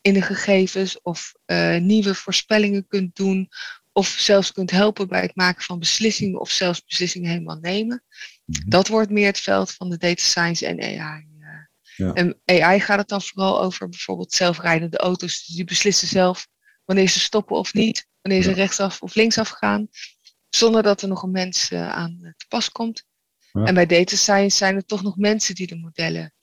[0.03, 1.35] in de gegevens, of
[1.79, 3.49] nieuwe voorspellingen kunt doen,
[3.93, 8.05] of zelfs kunt helpen bij het maken van beslissingen, of zelfs beslissingen helemaal nemen.
[8.67, 11.31] Dat wordt meer het veld van de data science en AI.
[11.97, 12.13] Ja.
[12.13, 15.45] En AI gaat het dan vooral over bijvoorbeeld zelfrijdende auto's.
[15.47, 16.47] Dus die beslissen zelf
[16.85, 18.07] wanneer ze stoppen of niet.
[18.21, 18.55] Wanneer ze Ja.
[18.55, 19.89] rechtsaf of linksaf gaan.
[20.49, 23.05] Zonder dat er nog een mens eh, aan eh, te pas komt.
[23.53, 23.65] Ja.
[23.65, 26.35] En bij data science zijn er toch nog mensen die de modellen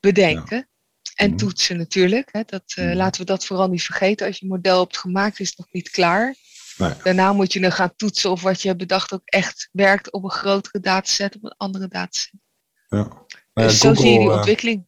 [0.00, 0.68] bedenken.
[1.14, 1.38] En Mhm.
[1.38, 2.28] toetsen natuurlijk.
[2.32, 2.42] Hè.
[2.46, 2.96] Dat, eh, Mhm.
[2.96, 4.26] Laten we dat vooral niet vergeten.
[4.26, 6.34] Als je model hebt gemaakt, is het nog niet klaar.
[6.76, 6.92] Nee.
[7.02, 10.24] Daarna moet je dan gaan toetsen of wat je hebt bedacht ook echt werkt op
[10.24, 12.32] een grotere dataset, op een andere dataset.
[12.88, 12.96] Ja.
[12.96, 14.86] Nou ja, dus zo zie je die ontwikkeling.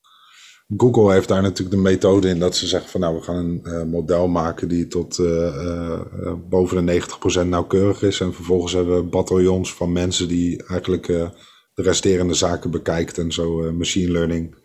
[0.76, 3.64] Google heeft daar natuurlijk de methode in dat ze zeggen van nou we gaan een
[3.64, 6.00] eh, model maken die tot eh, eh,
[6.48, 7.00] boven de
[7.44, 8.20] 90% nauwkeurig is.
[8.20, 13.72] En vervolgens hebben we bataljons van mensen die eigenlijk de resterende zaken bekijkt en zo
[13.72, 14.64] machine learning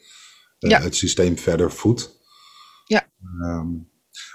[0.57, 0.81] Ja.
[0.81, 2.19] het systeem verder voedt.
[2.85, 3.07] Ja.
[3.41, 3.67] Ehm,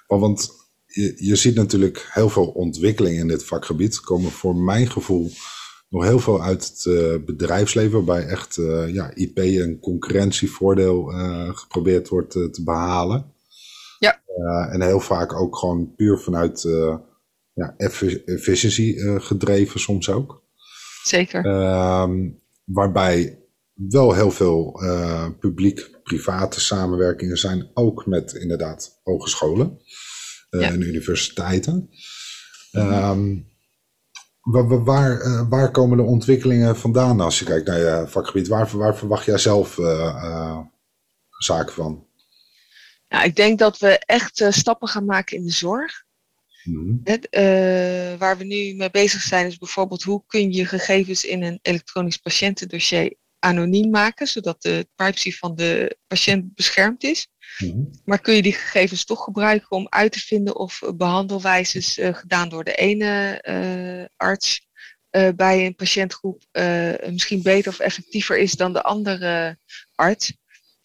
[0.06, 0.50] want
[0.86, 3.94] je, je ziet natuurlijk heel veel ontwikkeling in dit vakgebied.
[3.94, 5.30] Er komen voor mijn gevoel
[5.88, 11.56] nog heel veel uit het eh, bedrijfsleven, waarbij echt eh, ja, IP een concurrentievoordeel eh,
[11.56, 13.32] geprobeerd wordt te behalen.
[13.98, 14.20] Ja.
[14.70, 16.62] En heel vaak ook gewoon puur vanuit
[17.52, 20.42] ja, effi- efficiëntie gedreven soms ook.
[21.02, 21.44] Zeker.
[21.44, 22.28] Ehm,
[22.64, 23.38] waarbij
[23.74, 24.80] wel heel veel
[25.40, 29.78] publiek-private samenwerkingen zijn, ook met inderdaad hogescholen
[30.50, 30.60] Ja.
[30.60, 31.90] en universiteiten.
[32.72, 33.44] Ehm, wa- wa-
[34.52, 38.48] waar, eh, waar komen de ontwikkelingen vandaan als je kijkt naar je vakgebied?
[38.48, 40.58] Waar, waar verwacht jij zelf eh, eh,
[41.30, 42.06] zaken van?
[43.08, 46.04] Nou, ik denk dat we echt stappen gaan maken in de zorg.
[46.64, 46.96] Mhm.
[47.04, 47.28] Het,
[48.18, 52.16] waar we nu mee bezig zijn is bijvoorbeeld hoe kun je gegevens in een elektronisch
[52.16, 57.28] patiëntendossier anoniem maken, zodat de privacy van de patiënt beschermd is.
[57.58, 57.84] Mhm.
[58.04, 62.14] Maar kun je die gegevens toch gebruiken om uit te vinden of eh, behandelwijzes eh,
[62.14, 64.66] gedaan door de ene eh, arts
[65.10, 66.42] eh, bij een patiëntgroep
[67.10, 69.58] misschien beter of effectiever is dan de andere
[69.94, 70.32] arts.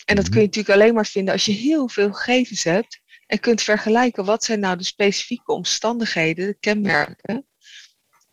[0.05, 0.33] En dat Mhm.
[0.33, 4.25] kun je natuurlijk alleen maar vinden als je heel veel gegevens hebt en kunt vergelijken
[4.25, 7.47] wat zijn nou de specifieke omstandigheden, de kenmerken,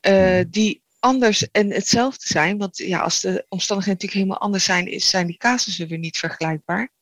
[0.00, 0.44] Mhm.
[0.50, 2.58] die anders en hetzelfde zijn.
[2.58, 6.18] Want ja, als de omstandigheden natuurlijk helemaal anders zijn, is, zijn die casussen weer niet
[6.18, 6.92] vergelijkbaar.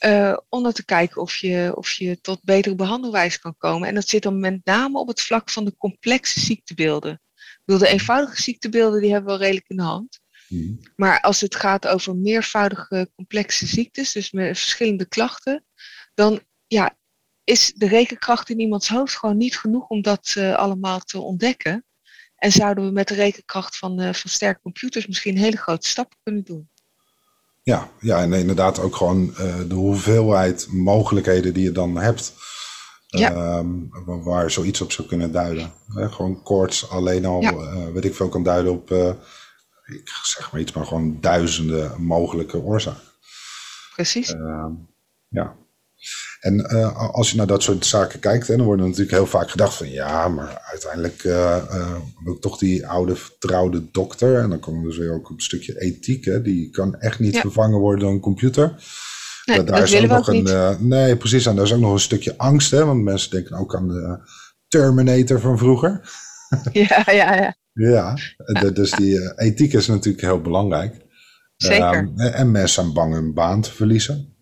[0.00, 3.88] Eh, om dan te kijken of je, of je tot betere behandelwijze kan komen.
[3.88, 7.12] En dat zit dan met name op het vlak van de complexe ziektebeelden.
[7.34, 10.20] Ik bedoel, de eenvoudige ziektebeelden die hebben we wel redelijk in de hand.
[10.48, 10.74] Mhm.
[10.96, 15.64] Maar als het gaat over meervoudige complexe ziektes, dus met verschillende klachten,
[16.14, 16.96] dan ja,
[17.44, 21.84] is de rekenkracht in iemands hoofd gewoon niet genoeg om dat eh, allemaal te ontdekken.
[22.36, 26.18] En zouden we met de rekenkracht van, eh, van sterke computers misschien hele grote stappen
[26.22, 26.69] kunnen doen.
[27.62, 29.34] Ja, ja, en inderdaad ook gewoon
[29.68, 32.32] de hoeveelheid mogelijkheden die je dan hebt.
[33.06, 33.32] Ja.
[33.32, 33.68] Ehm,
[34.04, 35.72] waar zoiets op zou kunnen duiden.
[35.88, 37.92] gewoon koorts alleen al, ja.
[37.92, 38.90] weet ik veel, kan duiden op,
[39.86, 43.02] ik zeg maar iets, maar gewoon duizenden mogelijke oorzaken.
[43.94, 44.32] Precies.
[44.32, 44.72] Ehm,
[45.28, 45.56] ja.
[46.40, 49.26] En eh, als je naar dat soort zaken kijkt, hè, dan wordt er natuurlijk heel
[49.26, 51.96] vaak gedacht van ja, maar uiteindelijk uh,
[52.40, 54.38] toch die oude vertrouwde dokter.
[54.38, 56.24] En dan komen we dus weer ook op een stukje ethiek.
[56.24, 58.74] Hè, die kan echt niet vervangen worden door een computer.
[59.44, 60.88] Nee, dat, daar is ook nog een.
[60.88, 61.46] nee, precies.
[61.46, 62.70] En daar is ook nog een stukje angst.
[62.70, 64.18] Hè, want mensen denken ook aan de
[64.68, 66.00] Terminator van vroeger.
[66.72, 67.54] Ja, ja, ja.
[67.72, 70.94] ja, dus die ethiek is natuurlijk heel belangrijk.
[71.56, 71.98] Zeker.
[71.98, 74.34] Um, en mensen zijn bang hun baan te verliezen.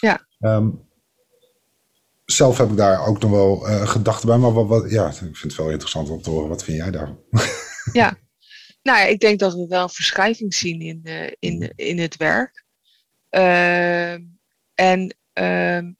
[0.00, 0.26] Ja.
[0.40, 0.84] Um,
[2.24, 4.38] zelf heb ik daar ook nog wel uh, gedachten bij.
[4.38, 6.48] Maar wat, wat, ja, ik vind het wel interessant om te horen.
[6.48, 7.20] Wat vind jij daarvan?
[7.92, 8.18] ja,
[8.82, 12.16] nou ja, ik denk dat we wel een verschuiving zien in, uh, in, in het
[12.16, 12.64] werk.
[13.30, 14.12] Uh,
[14.74, 15.92] en ehm,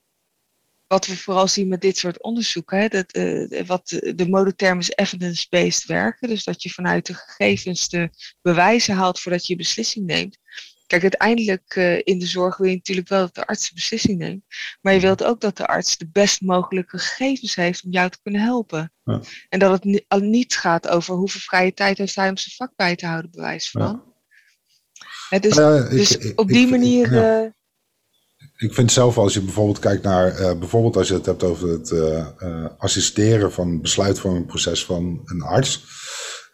[0.87, 4.95] wat we vooral zien met dit soort onderzoeken, hè, dat, uh, wat de modeterm is
[4.95, 6.27] evidence-based werken.
[6.27, 8.09] Dus dat je vanuit de gegevens de
[8.41, 10.37] bewijzen haalt voordat je je beslissing neemt.
[10.87, 14.17] Kijk, uiteindelijk uh, in de zorg wil je natuurlijk wel dat de arts de beslissing
[14.17, 14.43] neemt.
[14.81, 18.17] Maar je wilt ook dat de arts de best mogelijke gegevens heeft om jou te
[18.23, 18.93] kunnen helpen.
[19.03, 19.21] Ja.
[19.49, 22.55] En dat het ni al niet gaat over hoeveel vrije tijd heeft hij om zijn
[22.55, 24.03] vak bij te houden, bewijs van.
[25.29, 25.39] Ja.
[25.39, 27.11] dus, ik, dus ik, op die manier.
[27.11, 27.49] Uh,
[28.57, 31.69] ik vind zelf als je bijvoorbeeld kijkt naar, uh, bijvoorbeeld als je het hebt over
[31.69, 31.93] het
[32.77, 35.83] assisteren van besluitvormingproces van een arts.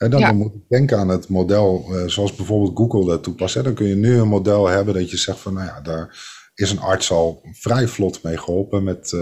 [0.02, 3.54] En dan, dan, moet ik denken aan het model zoals bijvoorbeeld Google dat toepast.
[3.54, 3.64] Hè.
[3.64, 6.18] Dan kun je nu een model hebben dat je zegt van, nou ja, daar
[6.56, 9.16] is een arts al vrij vlot mee geholpen met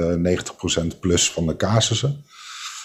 [0.94, 2.24] 90% plus van de casussen.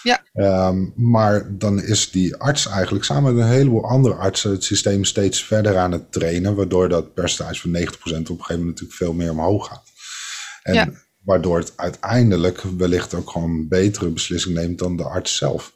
[0.03, 0.23] Ja.
[0.69, 5.05] Um, maar dan is die arts eigenlijk samen met een heleboel andere artsen het systeem
[5.05, 8.93] steeds verder aan het trainen, waardoor dat percentage van 90% op een gegeven moment natuurlijk
[8.93, 9.85] veel meer omhoog gaat.
[10.63, 10.89] En ja.
[11.23, 15.73] waardoor het uiteindelijk wellicht ook gewoon een betere beslissing neemt dan de arts zelf.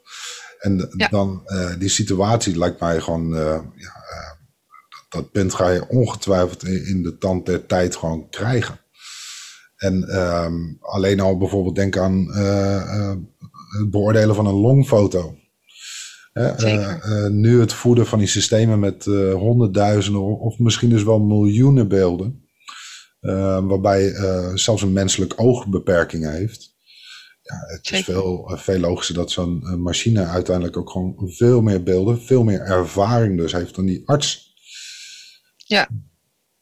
[0.58, 1.08] En ja.
[1.08, 4.30] dan uh, die situatie lijkt mij gewoon, uh, ja, uh,
[5.08, 8.80] dat punt ga je ongetwijfeld in, in, de tand der tijd gewoon krijgen.
[9.76, 12.26] En um, alleen al bijvoorbeeld denk aan
[13.78, 15.36] het beoordelen van een longfoto.
[17.30, 22.48] Nu het voeden van die systemen met honderdduizenden of misschien dus wel miljoenen beelden.
[23.68, 24.14] waarbij
[24.54, 26.77] zelfs een menselijk oog beperkingen heeft.
[27.48, 32.22] Ja, het is veel, veel logischer dat zo'n machine uiteindelijk ook gewoon veel meer beelden,
[32.22, 34.54] veel meer ervaring dus heeft dan die arts.
[35.56, 35.88] Ja.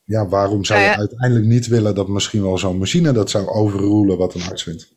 [0.05, 4.19] Ja, waarom zou je uiteindelijk niet willen dat misschien wel zo'n machine dat zou overroelen
[4.19, 4.95] wat een arts vindt?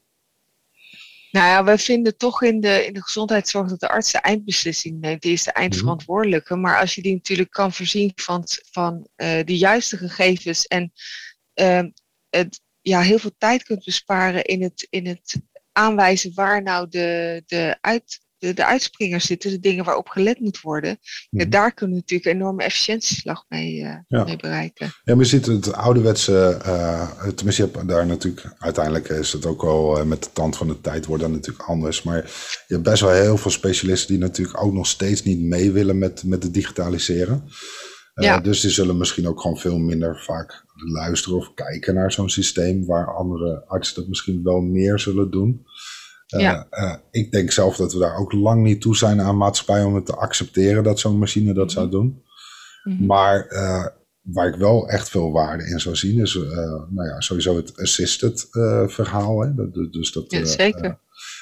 [1.32, 4.99] Nou ja, we vinden toch in de, in de gezondheidszorg dat de arts de eindbeslissing
[4.99, 5.21] neemt.
[5.21, 6.56] Die is de eindverantwoordelijke.
[6.56, 10.91] Maar als je die natuurlijk kan voorzien van, van uh, de juiste gegevens en
[11.56, 11.84] uh,
[12.30, 15.41] het, ja, heel veel tijd kunt besparen in het, in het
[15.79, 20.61] aanwijzen waar nou de, de uit, de, de uitspringers zitten, de dingen waarop gelet moet
[20.61, 20.99] worden.
[21.29, 21.49] Mm.
[21.49, 24.23] daar kunnen we natuurlijk een enorme efficiëntieslag mee, uh, ja.
[24.23, 24.85] mee bereiken.
[25.03, 29.45] Ja, maar je ziet het ouderwetse, uh, tenminste je hebt daar natuurlijk, uiteindelijk is het
[29.45, 32.03] ook wel uh, met de tand van de tijd wordt dat natuurlijk anders.
[32.03, 32.23] Maar
[32.67, 35.97] je hebt best wel heel veel specialisten die natuurlijk ook nog steeds niet mee willen
[35.97, 37.49] met, met het digitaliseren.
[38.13, 38.39] Ja.
[38.39, 42.85] Dus die zullen misschien ook gewoon veel minder vaak luisteren of kijken naar zo'n systeem
[42.85, 45.65] waar andere artsen dat misschien wel meer zullen doen.
[46.37, 46.67] Ja.
[46.71, 49.83] Uh, uh, ik denk zelf dat we daar ook lang niet toe zijn aan maatschappij
[49.83, 52.23] om het te accepteren dat zo'n machine dat zou doen.
[52.83, 53.05] Mm-hmm.
[53.05, 53.85] Maar uh,
[54.21, 56.33] waar ik wel echt veel waarde in zou zien is
[56.89, 58.47] nou ja, sowieso het assisted
[58.87, 59.41] verhaal.
[59.41, 59.55] Hè?
[59.55, 60.99] Dat, dus dat, ja, zeker.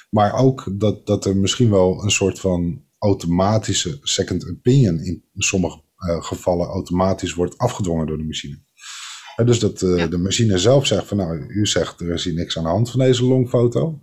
[0.10, 5.82] maar ook dat, dat er misschien wel een soort van automatische second opinion in sommige
[6.19, 8.60] gevallen automatisch wordt afgedwongen door de machine.
[9.45, 10.08] dus dat ja.
[10.08, 12.91] de machine zelf zegt van nou, u zegt er is hier niks aan de hand
[12.91, 14.00] van deze longfoto.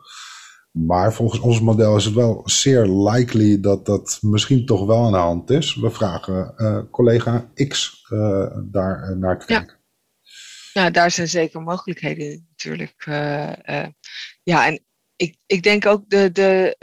[0.78, 5.12] Maar volgens ons model is het wel zeer likely dat dat misschien toch wel aan
[5.12, 5.74] de hand is.
[5.74, 9.78] We vragen uh, collega X uh, daar uh, naar te kijken.
[10.72, 10.90] Ja.
[10.90, 13.04] daar zijn zeker mogelijkheden natuurlijk.
[14.42, 14.84] ja, en
[15.16, 16.76] ik, ik denk ook de, de,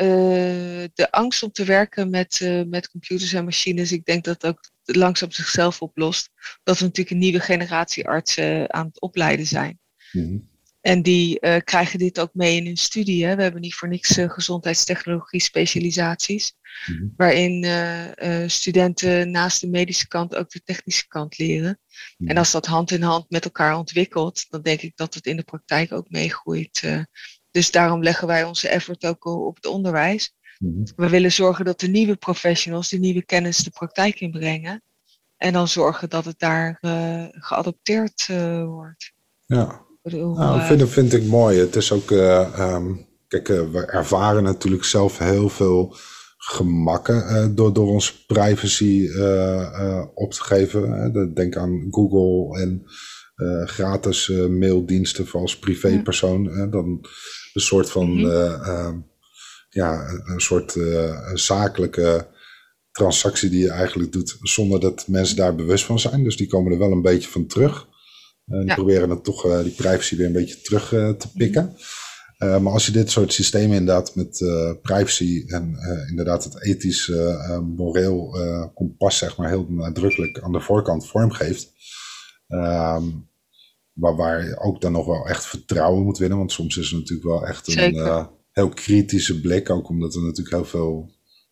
[0.93, 4.71] de angst om te werken met, met computers en machines, ik denk dat dat ook
[4.83, 6.29] langzaam zichzelf oplost.
[6.63, 9.79] Dat we natuurlijk een nieuwe generatie artsen aan het opleiden zijn.
[10.11, 10.50] Mm -hmm.
[10.81, 13.25] En die uh, krijgen dit ook mee in hun studie.
[13.25, 13.35] Hè.
[13.35, 16.53] We hebben niet voor niks uh, gezondheidstechnologie specialisaties.
[16.85, 17.13] Mm -hmm.
[17.17, 21.79] Waarin uh, studenten naast de medische kant ook de technische kant leren.
[21.79, 22.27] Mm -hmm.
[22.27, 25.35] En als dat hand in hand met elkaar ontwikkelt, dan denk ik dat het in
[25.35, 27.05] de praktijk ook meegroeit.
[27.51, 30.33] dus daarom leggen wij onze effort ook op het onderwijs.
[30.59, 30.85] Mm -hmm.
[30.95, 34.83] We willen zorgen dat de nieuwe professionals de nieuwe kennis de praktijk inbrengen.
[35.37, 36.77] En dan zorgen dat het daar
[37.31, 38.27] geadopteerd
[38.65, 39.11] wordt.
[39.45, 41.59] Ja, nou, vind, vind ik mooi.
[41.59, 42.93] Het is ook, ehm,
[43.27, 45.95] kijk, we ervaren natuurlijk zelf heel veel
[46.37, 49.07] gemakken door, door ons privacy
[50.13, 51.33] op te geven.
[51.33, 52.83] Denk aan Google en
[53.65, 56.69] gratis maildiensten voor als privépersoon.
[56.69, 56.85] dan
[57.53, 58.27] een soort van, mhm.
[58.27, 58.97] ehm,
[59.69, 60.77] ja, een soort
[61.33, 62.27] zakelijke
[62.91, 66.23] transactie die je eigenlijk doet zonder dat mensen daar bewust van zijn.
[66.23, 67.89] Dus die komen er wel een beetje van terug.
[68.51, 71.75] Uh, die proberen dan toch uh, die privacy weer een beetje terug uh, te pikken.
[72.37, 74.43] maar als je dit soort systemen inderdaad met
[74.81, 75.77] privacy en
[76.09, 77.11] inderdaad het ethisch,
[77.75, 78.35] moreel
[78.73, 81.71] kompas zeg maar heel nadrukkelijk aan de voorkant vormgeeft.
[82.47, 83.29] Um,
[83.93, 86.37] waar, waar je ook dan nog wel echt vertrouwen moet winnen.
[86.37, 89.69] Want soms is het natuurlijk wel echt een heel kritische blik.
[89.69, 91.11] Ook omdat er natuurlijk heel veel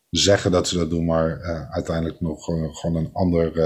[0.10, 3.58] zeggen dat ze dat doen, maar uiteindelijk nog gewoon een ander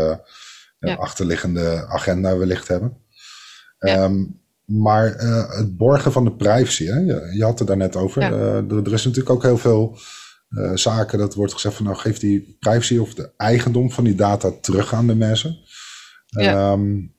[0.80, 0.96] ja.
[0.96, 3.03] achterliggende agenda wellicht hebben.
[3.84, 4.04] Ja.
[4.04, 5.14] Um, maar
[5.50, 7.00] het borgen van de privacy, hè?
[7.00, 8.22] Je, je had het daar net over.
[8.22, 8.32] Ja.
[8.32, 9.98] Er, er, is natuurlijk ook heel veel
[10.74, 14.52] zaken dat wordt gezegd van nou geef die privacy of de eigendom van die data
[14.62, 15.58] terug aan de mensen.
[16.40, 17.14] Um,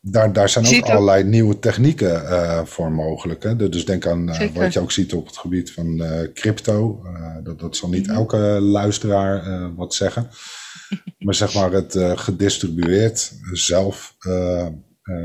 [0.00, 3.42] daar, daar zijn ook allerlei nieuwe technieken voor mogelijk.
[3.42, 3.56] Hè?
[3.56, 6.02] Dus denk aan wat je ook ziet op het gebied van
[6.34, 7.02] crypto.
[7.42, 8.16] dat, dat zal niet mhm.
[8.16, 10.28] elke luisteraar wat zeggen.
[11.24, 14.16] maar zeg maar het gedistribueerd zelf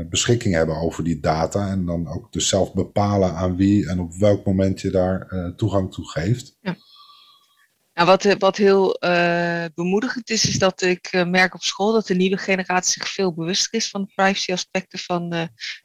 [0.08, 1.70] beschikking hebben over die data.
[1.70, 5.92] En dan ook dus zelf bepalen aan wie en op welk moment je daar toegang
[5.92, 6.56] toe geeft.
[6.60, 6.76] Ja.
[7.94, 12.14] Nou, wat, wat heel uh, bemoedigend is, is dat ik merk op school dat de
[12.14, 15.32] nieuwe generatie zich veel bewuster is van de privacy aspecten van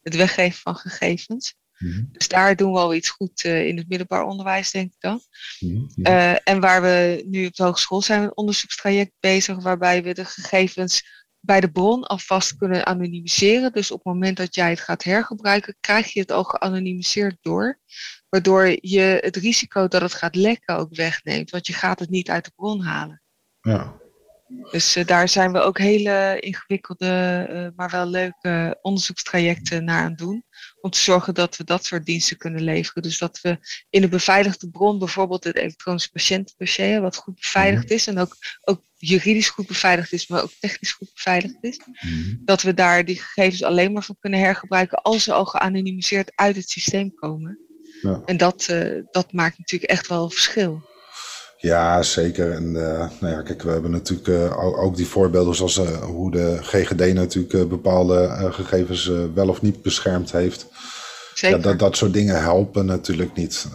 [0.01, 1.55] het weggeven van gegevens.
[1.77, 2.10] Mm-hmm.
[2.12, 5.21] Dus daar doen we al iets goed in het middelbaar onderwijs, denk ik dan.
[5.60, 6.05] Mm-hmm.
[6.43, 11.24] en waar we nu op de hogeschool zijn, een onderzoekstraject bezig waarbij we de gegevens
[11.45, 13.71] bij de bron alvast kunnen anonimiseren.
[13.71, 17.79] Dus op het moment dat jij het gaat hergebruiken, krijg je het al geanonimiseerd door.
[18.29, 21.49] Waardoor je het risico dat het gaat lekken ook wegneemt.
[21.49, 23.21] Want je gaat het niet uit de bron halen.
[23.62, 24.03] Ja.
[24.47, 30.10] Dus uh, daar zijn we ook hele ingewikkelde, uh, maar wel leuke onderzoekstrajecten naar aan
[30.10, 30.43] het doen.
[30.81, 33.03] Om te zorgen dat we dat soort diensten kunnen leveren.
[33.03, 33.58] Dus dat we
[33.89, 37.93] in een beveiligde bron, bijvoorbeeld het elektronische patiëntendossier, wat goed beveiligd mhm.
[37.93, 41.79] is en ook, ook juridisch goed beveiligd is, maar ook technisch goed beveiligd is.
[42.01, 46.31] Mm Dat we daar die gegevens alleen maar van kunnen hergebruiken als ze al geanonimiseerd
[46.36, 47.60] uit het systeem komen.
[48.01, 48.21] Ja.
[48.25, 50.93] En dat, uh, dat maakt natuurlijk echt wel een verschil.
[51.65, 52.51] Ja, zeker.
[52.51, 56.32] En uh, nou ja, kijk, we hebben natuurlijk uh, ook die voorbeelden zoals uh, hoe
[56.32, 60.67] de GGD natuurlijk bepaalde gegevens wel of niet beschermd heeft.
[61.34, 61.58] Zeker.
[61.58, 63.67] Ja, dat, dat soort dingen helpen natuurlijk niet.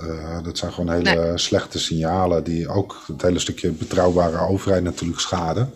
[0.42, 1.38] dat zijn gewoon hele nee.
[1.38, 5.72] slechte signalen die ook het hele stukje betrouwbare overheid natuurlijk schaden.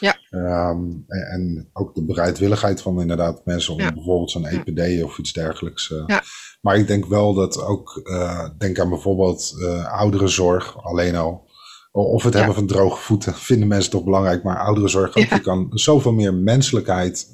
[0.00, 0.18] Ja.
[0.30, 3.92] Um, en, en, ook de bereidwilligheid van inderdaad mensen om ja.
[3.92, 5.94] bijvoorbeeld zo'n EPD of iets dergelijks.
[6.06, 6.22] ja.
[6.60, 11.48] Maar ik denk wel dat ook, uh, denk aan bijvoorbeeld uh, ouderenzorg alleen al.
[11.92, 14.42] Of het hebben van droge voeten vinden mensen toch belangrijk.
[14.42, 17.28] Maar ouderenzorg ook, je kan zoveel meer menselijkheid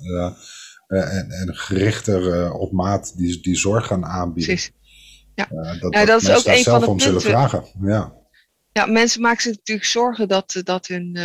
[0.87, 4.55] en, en, gerichter op maat die, die zorg gaan aanbieden.
[4.55, 4.72] Precies.
[5.35, 5.48] Ja,
[5.81, 7.64] dat, ja, dat, dat is ook een van de om zullen vragen.
[7.81, 8.12] Ja.
[8.77, 11.19] Ja, mensen maken zich natuurlijk zorgen dat, dat hun,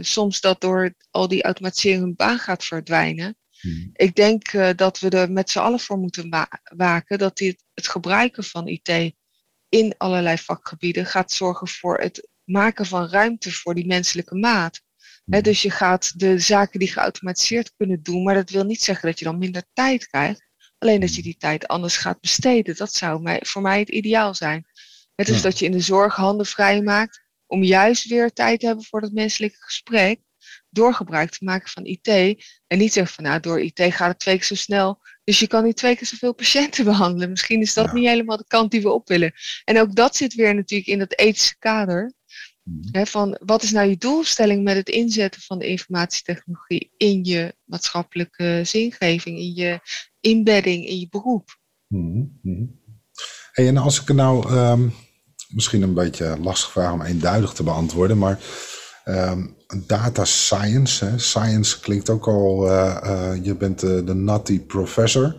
[0.00, 3.36] soms dat door al die automatisering hun baan gaat verdwijnen.
[3.60, 3.90] Hmm.
[3.92, 7.64] Ik denk uh, dat we er met z'n allen voor moeten wa waken dat dit,
[7.74, 9.14] het gebruiken van IT
[9.68, 14.80] in allerlei vakgebieden gaat zorgen voor het maken van ruimte voor die menselijke maat.
[15.24, 15.42] Hmm.
[15.42, 19.18] dus je gaat de zaken die geautomatiseerd kunnen doen, maar dat wil niet zeggen dat
[19.18, 20.44] je dan minder tijd krijgt.
[20.78, 21.30] Alleen dat je hmm.
[21.30, 22.76] die tijd anders gaat besteden.
[22.76, 24.66] Dat zou mij, voor mij het ideaal zijn.
[25.16, 25.42] Het is ja.
[25.42, 29.00] dat je in de zorg handen vrij maakt om juist weer tijd te hebben voor
[29.00, 30.20] dat menselijke gesprek
[30.70, 32.08] door gebruik te maken van IT.
[32.66, 35.00] En niet zeggen van nou, door IT gaat het twee keer zo snel.
[35.24, 37.30] Dus je kan niet twee keer zoveel patiënten behandelen.
[37.30, 37.92] Misschien is dat ja.
[37.92, 39.32] niet helemaal de kant die we op willen.
[39.64, 42.14] En ook dat zit weer natuurlijk in dat ethische kader.
[42.62, 43.06] Mm.
[43.06, 48.60] van wat is nou je doelstelling met het inzetten van de informatietechnologie in je maatschappelijke
[48.64, 49.80] zingeving, in je
[50.20, 51.58] inbedding, in je beroep?
[51.88, 52.40] Mm.
[53.52, 54.92] Hey, en als ik er nou um,
[55.56, 58.38] misschien een beetje lastig vraag om eenduidig te beantwoorden, maar
[59.04, 61.04] um, data science.
[61.04, 61.18] Hè.
[61.18, 65.36] Science klinkt ook al, uh, uh, je bent de, de nutty professor.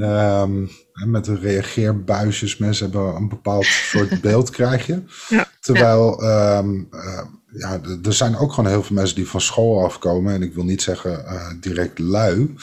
[0.00, 0.70] Um,
[1.06, 5.02] met de reageerbuisjes, mensen hebben een bepaald soort beeld krijg je.
[5.28, 6.24] Ja, Terwijl.
[6.24, 7.20] Um, uh,
[7.52, 10.34] ja, er zijn ook gewoon heel veel mensen die van school afkomen.
[10.34, 11.24] En ik wil niet zeggen
[11.60, 12.54] direct lui.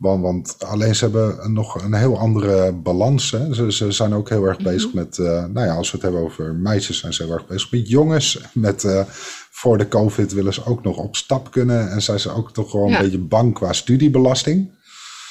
[0.00, 3.30] Want, want alleen ze hebben nog een heel andere balans.
[3.30, 3.54] Hè.
[3.54, 4.68] Ze, ze zijn ook heel erg Mhm.
[4.68, 7.46] bezig met, uh, nou ja, als we het hebben over meisjes, zijn ze heel erg
[7.46, 8.40] bezig met jongens.
[8.52, 9.02] Met, uh,
[9.50, 11.90] voor de COVID willen ze ook nog op stap kunnen.
[11.90, 12.96] En zijn ze ook toch gewoon Ja.
[12.96, 14.70] een beetje bang qua studiebelasting.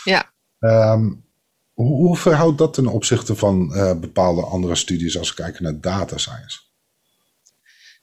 [0.04, 0.32] Ja.
[0.60, 1.24] Um,
[1.74, 5.80] hoe, hoe verhoudt dat ten opzichte van uh, bepaalde andere studies als we kijken naar
[5.82, 6.60] data science?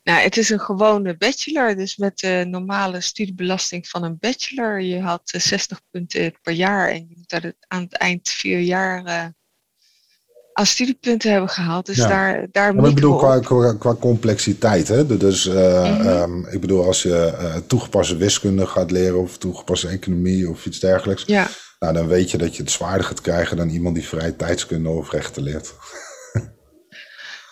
[0.07, 4.81] Nou, het is een gewone bachelor, dus met de normale studiebelasting van een bachelor.
[4.81, 9.07] Je had 60 punten per jaar en je moet daar aan het eind vier jaar
[9.07, 9.25] uh,
[10.53, 11.87] aan studiepunten hebben gehaald.
[11.87, 12.09] Dus ja.
[12.09, 14.89] daar, daar ik bedoel qua, qua, qua, complexiteit.
[14.89, 15.17] Hè?
[15.17, 16.07] Dus uh, mm -hmm.
[16.07, 20.81] um, ik bedoel, als je uh, toegepaste wiskunde gaat leren of toegepaste economie of iets
[20.81, 21.23] dergelijks.
[21.27, 21.49] Ja.
[21.79, 24.89] Nou, dan weet je dat je het zwaarder gaat krijgen dan iemand die vrije tijdskunde
[24.89, 25.75] of rechten leert.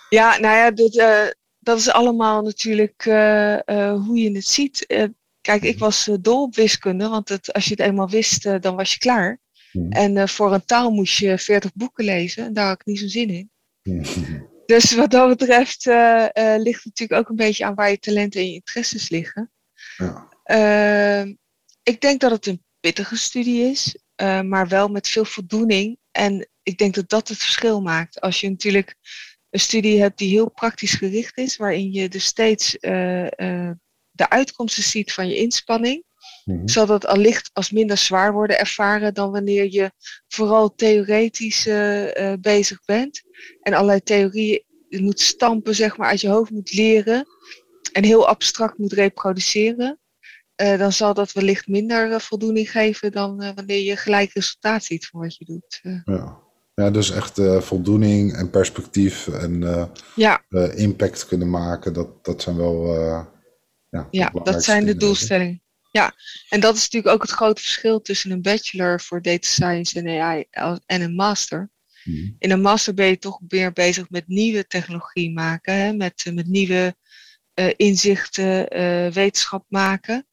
[0.09, 1.27] ja, nou ja, dit, uh,
[1.65, 3.59] dat is allemaal natuurlijk uh,
[4.07, 4.87] hoe je het ziet.
[5.41, 8.93] kijk, ik was dol op wiskunde, want het, als je het eenmaal wist, dan was
[8.93, 9.41] je klaar.
[9.73, 9.91] Mm.
[9.91, 13.09] En voor een taal moest je 40 boeken lezen en daar had ik niet zo'n
[13.09, 13.51] zin in.
[13.83, 14.03] Mm.
[14.67, 15.85] Dus wat dat betreft
[16.57, 19.53] ligt het natuurlijk ook een beetje aan waar je talenten en je interesses liggen.
[19.97, 20.29] Ja.
[20.47, 21.35] Uh,
[21.83, 25.99] ik denk dat het een pittige studie is, eh, maar wel met veel voldoening.
[26.11, 28.21] En ik denk dat dat het verschil maakt.
[28.21, 28.97] Als je natuurlijk
[29.55, 32.81] een studie hebt die heel praktisch gericht is, waarin je dus steeds uh,
[34.11, 36.05] de uitkomsten ziet van je inspanning,
[36.45, 36.69] Mhm.
[36.69, 39.93] zal dat allicht als minder zwaar worden ervaren dan wanneer je
[40.29, 43.23] vooral theoretisch uh, bezig bent
[43.61, 47.27] en allerlei theorieën moet stampen, zeg maar, uit je hoofd moet leren
[47.93, 49.99] en heel abstract moet reproduceren.
[50.55, 55.37] Dan zal dat wellicht minder voldoening geven dan wanneer je gelijk resultaat ziet van wat
[55.37, 55.81] je doet.
[56.05, 56.44] Ja.
[56.75, 60.45] Ja, dus echt voldoening en perspectief en ja.
[60.75, 62.95] impact kunnen maken, dat, dat zijn wel.
[63.91, 65.63] ja, ja dat zijn de doelstellingen.
[65.91, 66.15] Ja,
[66.49, 70.21] en dat is natuurlijk ook het grote verschil tussen een bachelor voor data science en
[70.21, 70.47] AI
[70.87, 71.71] en een master.
[72.05, 72.37] Mm.
[72.39, 75.93] In een master ben je toch meer bezig met nieuwe technologie maken, hè?
[75.93, 76.97] Met, met nieuwe
[77.77, 78.69] inzichten,
[79.13, 80.27] wetenschap maken.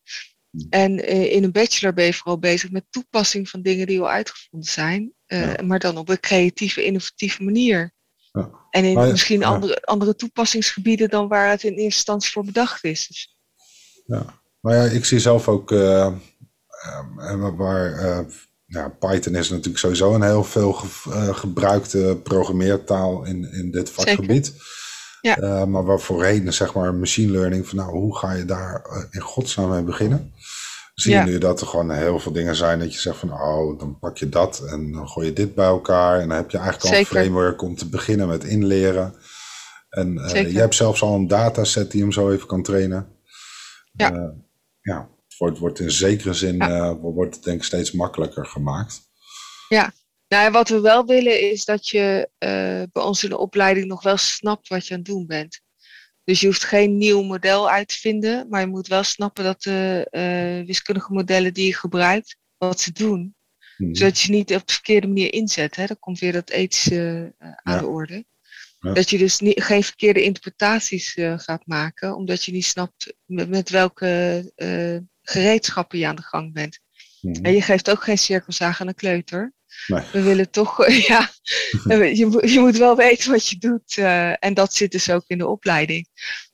[0.69, 4.09] En uh, in een bachelor ben je vooral bezig met toepassing van dingen die al
[4.09, 5.55] uitgevonden zijn, Ja.
[5.65, 7.93] maar dan op een creatieve, innovatieve manier.
[8.31, 8.49] Ja.
[8.69, 12.83] En in Maar misschien andere, andere toepassingsgebieden dan waar het in eerste instantie voor bedacht
[12.83, 13.07] is.
[13.07, 13.37] Dus,
[14.05, 14.25] Ja,
[14.59, 17.93] maar ja, ik zie zelf ook eh, eh, waar.
[17.93, 18.19] eh,
[18.65, 23.89] ja, Python is natuurlijk sowieso een heel veel ge- eh, gebruikte programmeertaal in, in dit
[23.89, 24.53] vakgebied.
[25.21, 25.37] Ja.
[25.37, 29.03] Eh, maar waar voorheen, zeg maar, machine learning, van nou, hoe ga je daar eh,
[29.11, 30.33] in godsnaam mee beginnen?
[30.93, 31.25] Zie je Ja.
[31.25, 34.17] nu dat er gewoon heel veel dingen zijn dat je zegt van, oh, dan pak
[34.17, 36.19] je dat en dan gooi je dit bij elkaar.
[36.19, 39.15] En dan heb je eigenlijk al een framework om te beginnen met inleren.
[39.91, 43.07] En eh, je hebt zelfs al een dataset die hem zo even kan trainen.
[43.91, 44.13] Ja.
[44.13, 44.29] Eh,
[44.81, 49.01] ja, het wordt, wordt in zekere zin eh, wordt het denk ik steeds makkelijker gemaakt.
[50.27, 52.29] Nou, en wat we wel willen is dat je
[52.91, 55.61] bij ons in de opleiding nog wel snapt wat je aan het doen bent.
[56.31, 59.61] Dus je hoeft geen nieuw model uit te vinden, maar je moet wel snappen dat
[59.61, 63.35] de eh, wiskundige modellen die je gebruikt, wat ze doen.
[63.77, 63.93] Mhm.
[63.93, 65.75] Zodat je niet op de verkeerde manier inzet.
[65.75, 65.85] Hè?
[65.85, 67.79] Dan komt weer dat ethische eh, aan Ja.
[67.79, 68.25] de orde.
[68.79, 68.93] Ja.
[68.93, 73.49] Dat je dus niet, geen verkeerde interpretaties eh, gaat maken, omdat je niet snapt met,
[73.49, 74.51] met welke
[75.21, 76.79] gereedschappen je aan de gang bent.
[77.21, 77.45] Mhm.
[77.45, 79.53] En je geeft ook geen cirkelzaag aan een kleuter.
[79.87, 80.03] Nee.
[80.11, 81.29] We willen toch, ja,
[82.13, 83.97] je, moet- je moet wel weten wat je doet.
[83.97, 86.07] eh, en dat zit dus ook in de opleiding.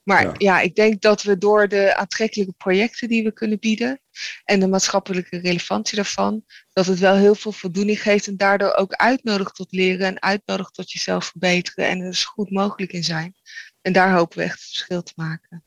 [0.04, 0.34] Maar Ja.
[0.38, 0.60] ja.
[0.60, 4.02] ik denk dat we door de aantrekkelijke projecten die we kunnen bieden
[4.44, 6.44] en de maatschappelijke relevantie daarvan,
[6.74, 10.74] dat het wel heel veel voldoening geeft en daardoor ook uitnodigt tot leren en uitnodigt
[10.74, 13.36] tot jezelf verbeteren en er zo goed mogelijk in zijn.
[13.82, 15.64] En daar hopen we echt het verschil te maken.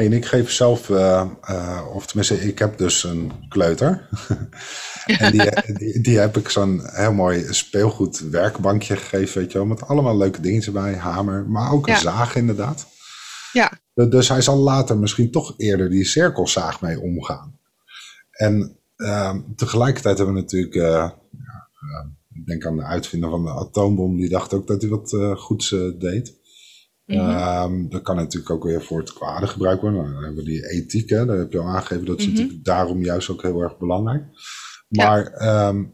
[0.00, 4.08] Hey, en ik geef zelf, eh, of tenminste, ik heb dus een kleuter.
[5.18, 9.66] en die, die, die heb ik zo'n heel mooi speelgoed werkbankje gegeven, weet je wel,
[9.66, 11.98] met allemaal leuke dingen erbij, hamer, maar ook een Ja.
[11.98, 12.86] zaag inderdaad.
[13.52, 13.72] Ja.
[13.94, 17.58] Du- Dus hij zal later misschien toch eerder die cirkelzaag mee omgaan.
[18.30, 23.50] En ehm, tegelijkertijd hebben we natuurlijk, eh, ja, ik denk aan de uitvinder van de
[23.50, 26.38] atoombom, die dacht ook dat hij wat goeds deed.
[27.18, 27.30] Mhm.
[27.30, 30.00] Ehm, dat kan natuurlijk ook weer voor het kwade gebruikt worden.
[30.00, 32.04] Nou, dan hebben we die ethiek, hè, daar heb je al aangegeven.
[32.04, 32.34] Dat is Mhm.
[32.34, 34.24] natuurlijk daarom juist ook heel erg belangrijk.
[34.88, 35.06] Ja.
[35.08, 35.84] Maar ehm,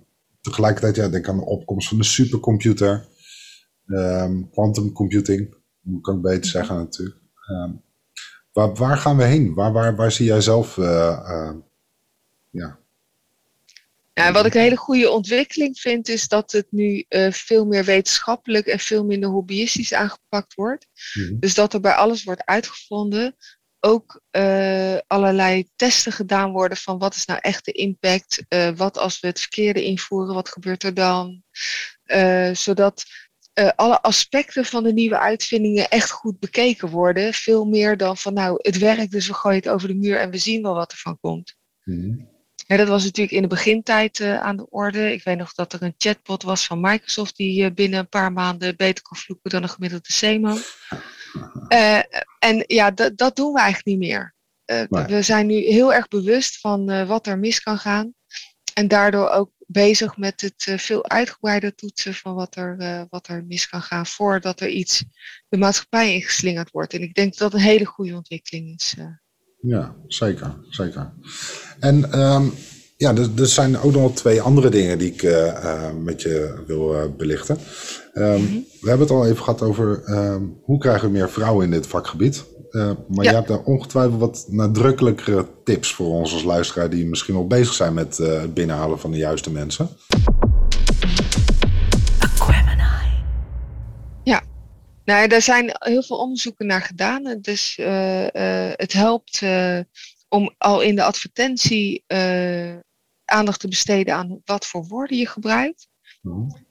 [0.40, 3.06] tegelijkertijd, ja, denk aan de opkomst van de supercomputer.
[3.86, 6.48] ehm quantum computing, moet ik ook beter Mhm.
[6.48, 7.16] zeggen natuurlijk.
[8.52, 9.54] Waar, waar gaan we heen?
[9.54, 10.78] Waar, waar, waar zie jij zelf...
[10.78, 11.50] eh,
[12.50, 12.78] ja,
[14.20, 17.84] Ja, wat ik een hele goede ontwikkeling vind, is dat het nu eh, veel meer
[17.84, 20.86] wetenschappelijk en veel minder hobbyistisch aangepakt wordt.
[21.14, 21.38] mhm.
[21.38, 23.36] Dus dat er bij alles wordt uitgevonden
[23.80, 28.98] ook uh, allerlei testen gedaan worden van wat is nou echt de impact, uh, wat
[28.98, 31.42] als we het verkeerde invoeren, wat gebeurt er dan,
[32.52, 33.04] zodat
[33.76, 38.58] alle aspecten van de nieuwe uitvindingen echt goed bekeken worden, veel meer dan van nou
[38.60, 40.98] het werkt dus we gooien het over de muur en we zien wel wat er
[40.98, 41.56] van komt.
[41.84, 42.34] Mm.
[42.66, 45.12] Ja, dat was natuurlijk in de begintijd aan de orde.
[45.12, 48.76] Ik weet nog dat er een chatbot was van Microsoft die binnen een paar maanden
[48.76, 50.58] beter kon vloeken dan een gemiddelde CMO.
[51.68, 51.98] Uh,
[52.38, 54.34] en ja, dat doen we eigenlijk niet meer.
[54.88, 58.14] We zijn nu heel erg bewust van wat er mis kan gaan.
[58.74, 63.68] En daardoor ook bezig met het veel uitgebreider toetsen van wat er, wat er mis
[63.68, 65.04] kan gaan voordat er iets
[65.48, 66.94] de maatschappij ingeslingerd wordt.
[66.94, 68.94] En ik denk dat dat een hele goede ontwikkeling is.
[69.66, 70.54] Ja, zeker.
[70.68, 71.12] zeker.
[71.80, 72.52] En um,
[72.96, 76.94] ja, er, er, zijn ook nog twee andere dingen die ik uh, met je wil
[76.94, 77.58] uh, belichten.
[78.14, 78.64] Um, mm -hmm.
[78.80, 81.86] We hebben het al even gehad over um, hoe krijgen we meer vrouwen in dit
[81.86, 82.44] vakgebied.
[82.70, 83.30] Uh, maar ja.
[83.30, 87.72] je hebt daar ongetwijfeld wat nadrukkelijkere tips voor ons als luisteraar die misschien wel bezig
[87.72, 89.88] zijn met het binnenhalen van de juiste mensen.
[95.06, 97.38] Nou, daar zijn heel veel onderzoeken naar gedaan.
[97.40, 97.76] Dus
[98.76, 99.42] het helpt
[100.28, 102.04] om al in de advertentie
[103.24, 105.88] aandacht te besteden aan wat voor woorden je gebruikt.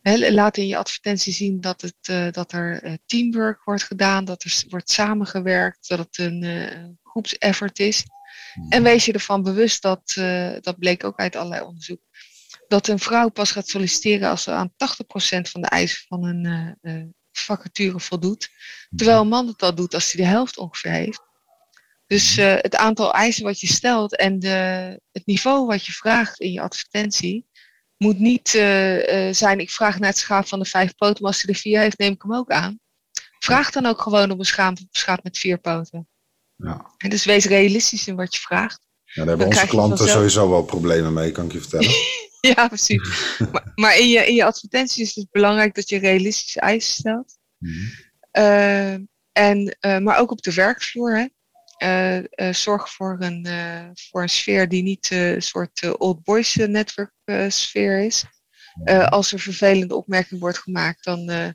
[0.02, 4.64] He, laat in je advertentie zien dat, het, dat er teamwork wordt gedaan, dat er
[4.70, 8.04] wordt samengewerkt, dat het een groepseffort is.
[8.70, 10.14] En wees je ervan bewust dat,
[10.62, 12.02] dat bleek ook uit allerlei onderzoek,
[12.68, 14.76] dat een vrouw pas gaat solliciteren als ze aan 80%
[15.42, 18.50] van de eisen van een vacature voldoet.
[18.96, 21.22] Terwijl een man het al doet als hij de helft ongeveer heeft.
[22.08, 26.40] Dus uh, het aantal eisen wat je stelt en de, het niveau wat je vraagt
[26.40, 27.48] in je advertentie
[27.98, 31.32] moet niet uh, uh, zijn, ik vraag naar het schaap van de vijf poten, maar
[31.32, 32.80] als hij er vier heeft, neem ik hem ook aan.
[33.40, 36.08] Vraag dan ook gewoon op een schaap, schaap met vier poten.
[36.56, 36.94] Ja.
[36.98, 38.88] En dus wees realistisch in wat je vraagt.
[39.16, 41.92] Ja, daar hebben onze klanten sowieso wel problemen mee, kan ik je vertellen.
[42.56, 43.38] ja, precies.
[43.52, 47.38] maar, maar in, je, in je advertentie is het belangrijk dat je realistische eisen stelt.
[47.58, 47.72] Mm
[48.32, 49.08] -hmm.
[49.32, 51.18] en, maar ook op de werkvloer.
[51.18, 51.26] Hè.
[51.84, 56.56] Uh, uh, zorg voor een, uh, voor een sfeer die niet een soort old boys
[56.56, 57.12] netwerk
[57.48, 58.26] sfeer is.
[59.10, 61.54] als er vervelende opmerking wordt gemaakt, dan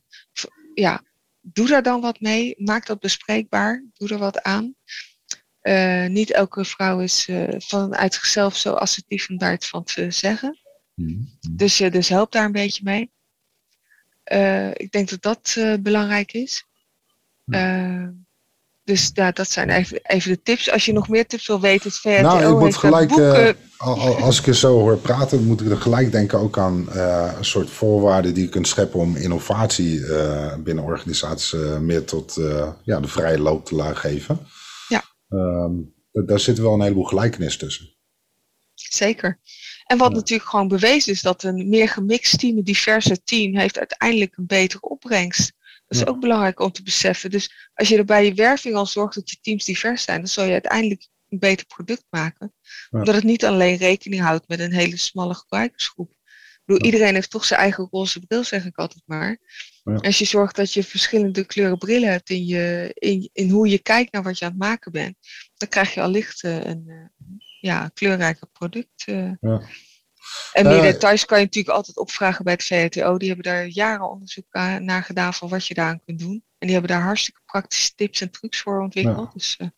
[0.74, 1.02] ja,
[1.40, 2.54] doe daar dan wat mee.
[2.58, 3.84] Maak dat bespreekbaar.
[3.92, 4.74] Doe er wat aan.
[6.08, 10.58] Niet elke vrouw is vanuit zichzelf zo assertief om daar iets van te zeggen.
[10.94, 11.38] Mm-hmm.
[11.50, 13.10] Dus, dus help daar een beetje mee.
[14.72, 16.64] ik denk dat dat belangrijk is.
[17.44, 18.26] Mm.
[18.90, 20.70] Dus ja, dat zijn even, even de tips.
[20.70, 23.10] Als je nog meer tips wil weten, het VRTO Nou, ik moet gelijk,
[24.20, 27.44] als ik je zo hoor praten, moet ik er gelijk denken ook aan uh, een
[27.44, 32.34] soort voorwaarden die je kunt scheppen om innovatie uh, binnen organisaties meer tot
[32.82, 34.38] ja, de vrije loop te laten geven.
[35.30, 37.94] Um, daar zit wel een heleboel gelijkenis tussen.
[38.74, 39.40] Zeker.
[39.84, 40.16] En wat ja.
[40.16, 44.46] natuurlijk gewoon bewezen is, dat een meer gemixt team, een diverser team, heeft uiteindelijk een
[44.46, 45.52] betere opbrengst.
[45.86, 47.30] Dat is ook belangrijk om te beseffen.
[47.30, 50.28] Dus als je er bij je werving al zorgt dat je teams divers zijn, dan
[50.28, 52.54] zul je uiteindelijk een beter product maken.
[52.90, 52.98] Ja.
[52.98, 56.12] Omdat het niet alleen rekening houdt met een hele smalle gebruikersgroep.
[56.70, 59.38] Bedoel, iedereen heeft toch zijn eigen roze bril, zeg ik altijd maar.
[59.84, 59.94] Ja.
[59.94, 63.78] Als je zorgt dat je verschillende kleuren brillen hebt in, je, in, in hoe je
[63.78, 65.16] kijkt naar wat je aan het maken bent,
[65.56, 67.10] dan krijg je allicht een
[67.60, 69.02] ja, kleurrijker product.
[69.04, 69.38] Ja.
[70.52, 73.16] En meer details kan je natuurlijk altijd opvragen bij het VRTO.
[73.16, 76.44] Die hebben daar jaren onderzoek naar gedaan van wat je daaraan kunt doen.
[76.58, 79.26] En die hebben daar hartstikke praktische tips en trucs voor ontwikkeld.
[79.26, 79.32] Ja.
[79.32, 79.68] Dus, uh,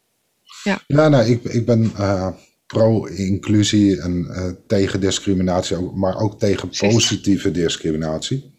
[0.63, 0.81] ja.
[0.87, 2.29] ja, nou, ik, ik ben uh,
[2.73, 4.27] pro-inclusie en
[4.67, 8.55] tegen discriminatie, maar ook tegen positieve discriminatie.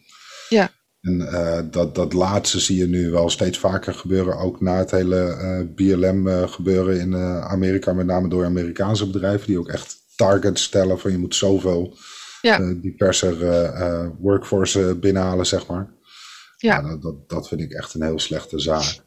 [0.49, 0.72] Ja.
[1.01, 1.28] En
[1.72, 6.47] dat, dat laatste zie je nu wel steeds vaker gebeuren, ook na het hele BLM
[6.47, 11.18] gebeuren in Amerika, met name door Amerikaanse bedrijven, die ook echt target stellen van je
[11.18, 11.97] moet zoveel
[12.41, 12.74] ja.
[12.82, 15.93] diverser uh, workforce binnenhalen, zeg maar.
[16.57, 16.80] Ja.
[16.80, 19.01] ja dat, dat vind ik echt een heel slechte zaak.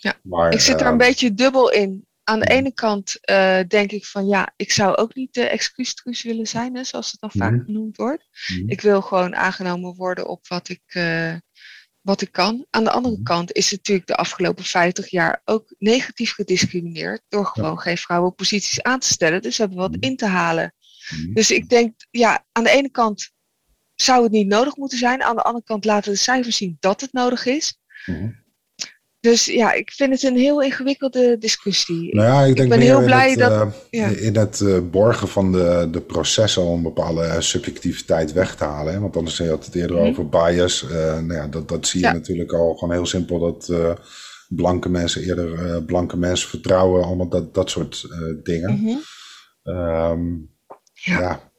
[0.00, 0.14] Ja.
[0.22, 2.06] Maar, ik zit er een beetje dubbel in.
[2.32, 3.18] Aan de ene kant
[3.68, 7.20] denk ik van ja, ik zou ook niet de excuustruus willen zijn, hè, zoals het
[7.20, 7.64] dan vaak mm.
[7.64, 8.26] genoemd wordt.
[8.48, 8.70] Mm.
[8.70, 10.82] Ik wil gewoon aangenomen worden op wat ik,
[12.00, 12.66] wat ik kan.
[12.70, 13.22] Aan de andere mm.
[13.22, 17.80] kant is het natuurlijk de afgelopen 50 jaar ook negatief gediscrimineerd door gewoon ja.
[17.80, 19.42] geen vrouwenposities aan te stellen.
[19.42, 20.74] Dus we hebben wat in te halen.
[21.16, 21.34] Mm.
[21.34, 23.30] Dus ik denk, ja, aan de ene kant
[23.94, 25.22] zou het niet nodig moeten zijn.
[25.22, 27.80] Aan de andere kant laten de cijfers zien dat het nodig is.
[29.22, 32.14] Dus ja, ik vind het een heel ingewikkelde discussie.
[32.14, 33.52] Nou ja, ik, denk ik ben heel blij het, dat.
[33.52, 34.06] Uh, ja.
[34.06, 38.92] In het uh, borgen van de, de processen om bepaalde subjectiviteit weg te halen.
[38.92, 39.00] Hè?
[39.00, 40.10] Want anders je had het eerder mm -hmm.
[40.10, 40.82] over bias.
[40.82, 42.12] Uh, nou ja, dat, dat zie je ja.
[42.12, 43.38] natuurlijk al gewoon heel simpel.
[43.38, 43.72] Dat
[44.48, 48.08] blanke mensen eerder blanke mensen vertrouwen, allemaal dat, dat soort
[48.42, 48.80] dingen.
[48.80, 48.96] Mhm.
[49.62, 50.22] Ehm,
[50.92, 51.51] ja.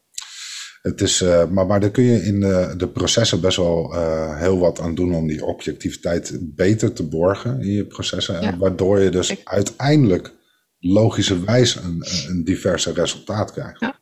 [0.83, 4.37] Het is, eh, maar, maar daar kun je in de, de processen best wel eh,
[4.39, 8.41] heel wat aan doen om die objectiviteit beter te borgen in je processen.
[8.41, 10.33] En waardoor je dus uiteindelijk
[10.79, 13.79] logischerwijs een, een diverse resultaat krijgt.
[13.79, 14.01] Ja.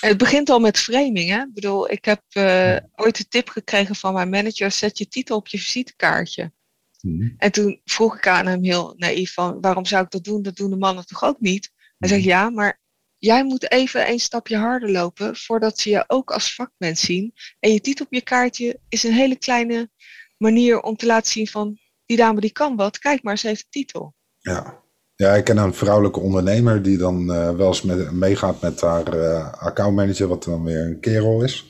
[0.00, 1.30] Het begint al met framing.
[1.30, 1.40] Hè?
[1.40, 5.36] Ik bedoel, ik heb eh, ooit de tip gekregen van mijn manager: zet je titel
[5.36, 6.52] op je visitekaartje.
[7.00, 7.30] Mhm.
[7.36, 10.42] En toen vroeg ik aan hem heel naïef van, waarom zou ik dat doen?
[10.42, 11.70] Dat doen de mannen toch ook niet?
[11.98, 12.80] Hij zegt, ja, maar
[13.18, 17.32] jij moet even een stapje harder lopen voordat ze je ook als vakmens zien.
[17.60, 19.90] En je titel op je kaartje is een hele kleine
[20.36, 23.60] manier om te laten zien van, die dame die kan wat, kijk maar, ze heeft
[23.60, 24.14] een titel.
[24.38, 24.82] Ja.
[25.14, 29.12] ja, ik ken een vrouwelijke ondernemer die dan eh, wel eens met, meegaat met haar
[29.12, 31.64] eh, accountmanager, wat dan weer een kerel is.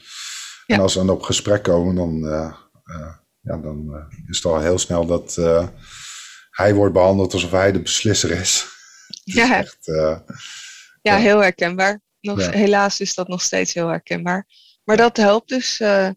[0.67, 2.55] En als ze dan op gesprek komen, dan, eh,
[3.41, 5.35] ja, dan is het al heel snel dat
[6.51, 8.67] hij wordt behandeld alsof hij de beslisser is.
[9.07, 9.59] Het is Ja.
[9.59, 9.91] echt,
[11.03, 11.21] Ja, Ja.
[11.23, 12.01] heel herkenbaar.
[12.21, 12.51] Nog, Ja.
[12.51, 14.47] Helaas is dat nog steeds heel herkenbaar.
[14.85, 15.81] Maar dat helpt dus.
[15.81, 16.11] eh,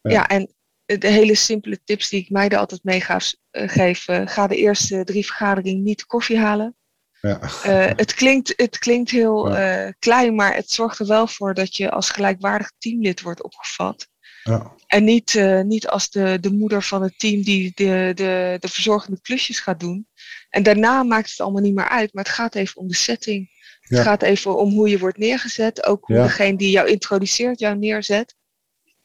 [0.00, 0.26] Ja.
[0.28, 0.52] en
[0.84, 5.26] de hele simpele tips die ik meiden altijd meegeef, eh, geef, ga de eerste drie
[5.26, 6.76] vergaderingen niet koffie halen.
[7.20, 7.40] ja.
[7.62, 9.92] Eh, het, klinkt, het klinkt heel Ja.
[9.98, 14.08] klein, maar het zorgt er wel voor dat je als gelijkwaardig teamlid wordt opgevat.
[14.42, 14.72] Ja.
[14.86, 19.20] En niet, niet als de, de moeder van het team die de, de, de verzorgende
[19.20, 20.08] klusjes gaat doen.
[20.50, 23.50] En daarna maakt het allemaal niet meer uit, maar het gaat even om de setting.
[23.88, 23.96] Ja.
[23.96, 25.84] Het gaat even om hoe je wordt neergezet.
[25.86, 26.22] Ook hoe Ja.
[26.22, 28.36] degene die jou introduceert jou neerzet.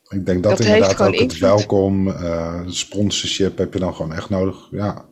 [0.09, 4.29] Ik denk dat, Dat inderdaad ook het welkom, eh, sponsorship heb je dan gewoon echt
[4.29, 4.67] nodig.
[4.71, 5.11] Ja,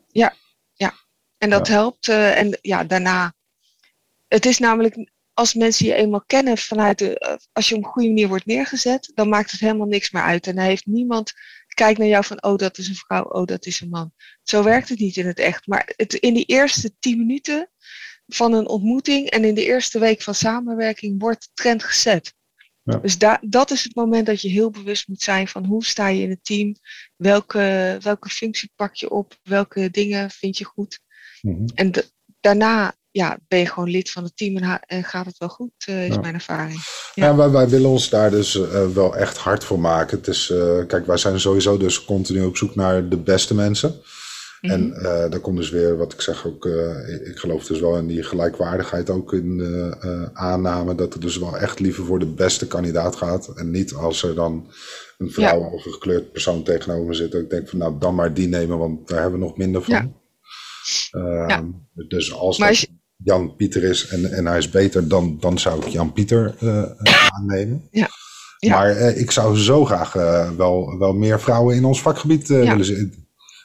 [1.38, 2.08] En dat helpt.
[2.08, 3.34] eh, en ja, daarna.
[4.28, 7.20] Het is namelijk, als mensen je eenmaal kennen vanuit de.
[7.20, 10.22] eh, als je op een goede manier wordt neergezet, dan maakt het helemaal niks meer
[10.24, 10.48] uit.
[10.48, 11.34] En dan heeft niemand.
[11.68, 14.14] Kijkt naar jou van, oh, dat is een vrouw, oh, dat is een man.
[14.44, 15.68] Zo werkt het niet in het echt.
[15.68, 17.70] Maar het, in die eerste tien minuten
[18.36, 22.34] van een ontmoeting en in de eerste week van samenwerking wordt de trend gezet.
[22.84, 22.98] Ja.
[22.98, 26.08] Dus da dat is het moment dat je heel bewust moet zijn van hoe sta
[26.08, 26.76] je in het team,
[27.16, 31.00] welke, welke functie pak je op, welke dingen vind je goed.
[31.42, 31.66] Mhm.
[31.76, 32.02] En da-
[32.40, 35.72] daarna ja, ben je gewoon lid van het team en, en gaat het wel goed,
[35.86, 36.20] eh, is Ja.
[36.22, 36.80] mijn ervaring.
[37.14, 37.36] Ja, Ja.
[37.36, 40.18] wij, wij willen ons daar dus eh, wel echt hard voor maken.
[40.18, 44.02] Het is, eh, kijk, wij zijn sowieso dus continu op zoek naar de beste mensen.
[44.62, 45.06] En Mhm.
[45.06, 48.08] eh daar komt dus weer, wat ik zeg ook, eh, ik, geloof dus wel in
[48.08, 50.96] die gelijkwaardigheid ook in de eh, aanname.
[50.96, 53.48] Dat het dus wel echt liever voor de beste kandidaat gaat.
[53.56, 54.68] En niet als er dan
[55.18, 57.32] een vrouw of een gekleurd persoon tegenover me zit.
[57.32, 59.82] Dat ik denk van nou, dan maar die nemen, want daar hebben we nog minder
[59.84, 59.94] van.
[59.94, 60.10] Ja.
[61.12, 61.64] Ehm, Ja.
[62.08, 65.38] Dus als Maar dat als je- Jan Pieter is en, en hij is beter, dan,
[65.40, 66.56] dan zou ik Jan Pieter
[67.36, 67.88] aannemen.
[67.92, 68.08] Ja.
[68.60, 68.76] Ja.
[68.78, 70.14] Maar eh, ik zou zo graag
[70.58, 73.20] wel, wel meer vrouwen in ons vakgebied willen zien.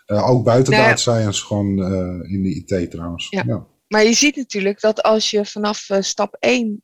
[0.06, 3.26] Eh, ook buiten Nou data science, gewoon eh, in de IT trouwens.
[3.30, 3.42] Ja.
[3.46, 3.66] Ja.
[3.88, 6.82] Maar je ziet natuurlijk dat als je vanaf eh, stap 1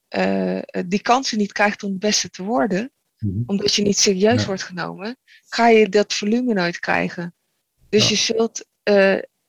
[0.86, 3.42] die kansen niet krijgt om het beste te worden, Mhm.
[3.46, 4.46] omdat je niet serieus Ja.
[4.46, 5.16] wordt genomen,
[5.46, 7.34] ga je dat volume nooit krijgen.
[7.88, 8.08] Dus Ja.
[8.08, 8.66] je zult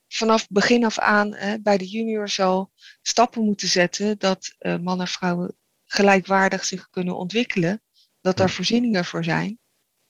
[0.08, 2.72] vanaf begin af aan bij de juniors al
[3.02, 7.82] stappen moeten zetten dat mannen en vrouwen gelijkwaardig zich kunnen ontwikkelen,
[8.20, 9.58] dat daar voorzieningen voor zijn.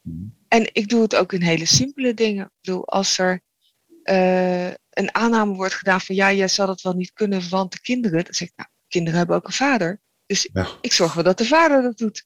[0.01, 0.25] Mhm.
[0.49, 2.45] En ik doe het ook in hele simpele dingen.
[2.45, 3.43] Ik bedoel, als er
[4.05, 7.81] eh, een aanname wordt gedaan van ja, jij zal het wel niet kunnen, want de
[7.81, 10.01] kinderen, dan zeg ik, nou, kinderen hebben ook een vader.
[10.27, 10.67] Dus Ja.
[10.81, 12.25] ik zorg wel dat de vader dat doet.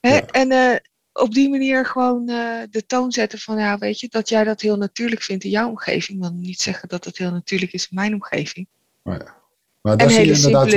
[0.00, 0.14] Hè?
[0.14, 0.26] Ja.
[0.26, 0.76] En eh,
[1.12, 4.60] op die manier gewoon eh, de toon zetten van ja, weet je, dat jij dat
[4.60, 6.22] heel natuurlijk vindt in jouw omgeving.
[6.22, 8.68] Dan niet zeggen dat het heel natuurlijk is in mijn omgeving.
[9.02, 9.34] Maar, ja.
[9.80, 10.72] maar daar zie je hele inderdaad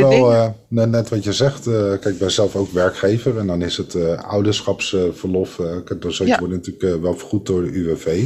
[0.68, 1.64] wel, net, wat je zegt.
[1.64, 5.56] kijk, ik ben zelf ook werkgever en dan is het ouderschapsverlof.
[5.56, 6.40] kijk, dat Ja.
[6.40, 8.26] wordt natuurlijk wel vergoed door de UWV.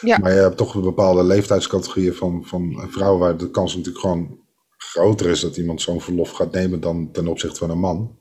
[0.00, 0.18] Ja.
[0.18, 4.38] Maar je hebt toch een bepaalde leeftijdscategorieën van, van vrouwen waar de kans natuurlijk gewoon
[4.76, 8.18] groter is dat iemand zo'n verlof gaat nemen dan ten opzichte van een man.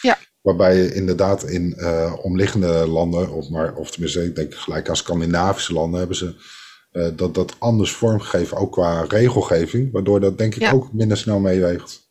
[0.00, 0.18] Ja.
[0.40, 4.96] Waarbij je inderdaad in eh, omliggende landen, of, maar, of tenminste, ik denk gelijk aan
[4.96, 6.34] Scandinavische landen, hebben ze
[6.90, 10.72] eh, dat, dat anders vormgegeven, ook qua regelgeving, waardoor dat denk ik Ja.
[10.72, 12.04] ook minder snel meeweegt.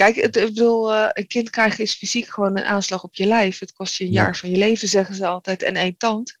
[0.00, 3.26] Kijk, het, ik bedoel, eh, een kind krijgen is fysiek gewoon een aanslag op je
[3.26, 3.58] lijf.
[3.58, 4.22] Het kost je een Ja.
[4.22, 6.38] jaar van je leven, zeggen ze altijd, en één tand.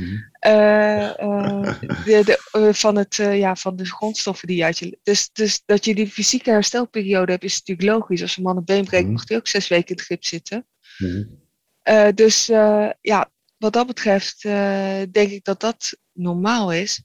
[0.00, 0.16] Mhm.
[0.32, 4.98] Eh, eh, de, de, eh, van, het, ja, van de grondstoffen die je uit je.
[5.02, 8.22] Dus, dus dat je die fysieke herstelperiode hebt, is natuurlijk logisch.
[8.22, 9.12] Als een man een been breekt, Mhm.
[9.12, 10.66] mag hij ook zes weken in het gips zitten.
[10.98, 11.24] Mhm.
[12.14, 12.46] Dus
[13.00, 14.42] ja, wat dat betreft
[15.12, 17.02] denk ik dat dat normaal is.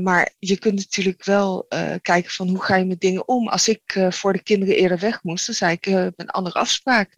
[0.00, 1.66] Maar je kunt natuurlijk wel
[2.02, 3.48] kijken van hoe ga je met dingen om.
[3.48, 7.16] Als ik voor de kinderen eerder weg moest, dan zei ik, een andere afspraak.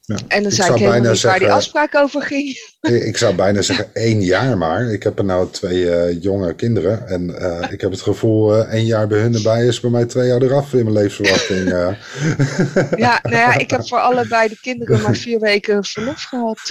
[0.00, 0.18] Ja.
[0.28, 2.68] En dan zei ik helemaal niet zeggen, waar die afspraak over ging.
[3.10, 4.92] Ik zou bijna zeggen één jaar maar.
[4.92, 7.08] Ik heb er nou twee uh, jonge kinderen.
[7.08, 10.04] En uh, ik heb het gevoel, uh, één jaar bij hun erbij is bij mij
[10.04, 11.68] twee jaar eraf in mijn levensverwachting.
[13.04, 16.70] ja, nou ja, ik heb voor allebei de kinderen maar vier weken verlof gehad.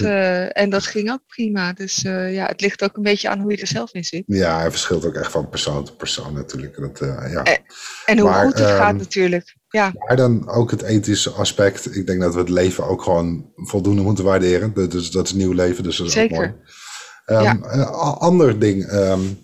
[0.52, 1.72] en dat ging ook prima.
[1.72, 2.00] Dus
[2.30, 4.22] ja, het ligt ook een beetje aan hoe je er zelf in zit.
[4.26, 6.76] Ja, het verschilt ook echt van persoon tot persoon natuurlijk.
[6.80, 6.98] Dat,
[7.30, 7.42] ja.
[7.42, 7.58] en,
[8.04, 9.58] en hoe maar, goed het gaat ehm, natuurlijk.
[9.70, 9.92] Ja.
[9.94, 11.96] Maar dan ook het ethische aspect.
[11.96, 14.72] Ik denk dat we het leven ook gewoon voldoende moeten waarderen.
[14.90, 16.36] Dus dat is nieuw leven, dus dat is Zeker.
[16.36, 17.48] ook mooi.
[17.48, 17.84] Um, Een
[18.18, 18.92] ander ding.
[18.92, 19.38] Um,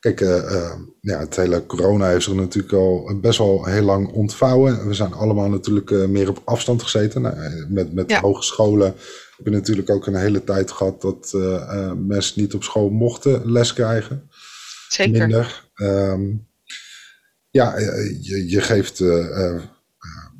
[0.00, 4.12] kijk, uh, uh, ja, het hele corona heeft zich natuurlijk al best wel heel lang
[4.12, 4.88] ontvouwen.
[4.88, 7.22] We zijn allemaal natuurlijk uh, meer op afstand gezeten.
[7.22, 8.20] Nou, met met ja.
[8.20, 8.94] hogescholen
[9.36, 11.32] heb je natuurlijk ook een hele tijd gehad dat
[12.06, 14.30] mensen niet op school mochten les krijgen.
[14.88, 15.18] Zeker.
[15.18, 15.68] Minder.
[15.74, 16.46] Um,
[17.56, 19.62] ja, eh, je, je geeft uh,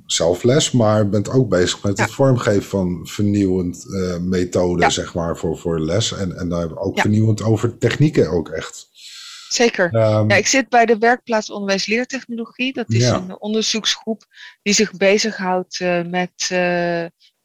[0.06, 5.36] zelf les, maar bent ook bezig met het vormgeven van vernieuwend uh, methoden, zeg maar,
[5.36, 6.12] voor, voor les.
[6.12, 8.88] En, en daar ook vernieuwend over technieken ook echt.
[9.48, 9.84] Zeker.
[9.84, 12.72] Um, ja, ik zit bij de werkplaats onderwijs leertechnologie.
[12.72, 14.24] Dat is een onderzoeksgroep
[14.62, 16.50] die zich bezighoudt uh, met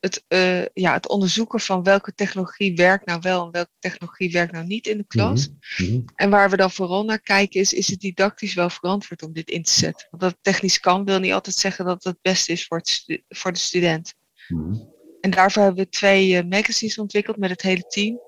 [0.02, 4.52] het, uh, ja, het onderzoeken van welke technologie werkt nou wel en welke technologie werkt
[4.52, 5.48] nou niet in de klas.
[5.48, 6.06] Mm -hmm.
[6.16, 9.50] En waar we dan vooral naar kijken is, is het didactisch wel verantwoord om dit
[9.50, 10.08] in te zetten?
[10.10, 12.78] Want dat het technisch kan wil niet altijd zeggen dat het het beste is voor,
[12.78, 14.14] het voor de student.
[14.48, 14.90] Mm -hmm.
[15.22, 18.20] En daarvoor hebben we twee uh, magazines ontwikkeld met het hele team,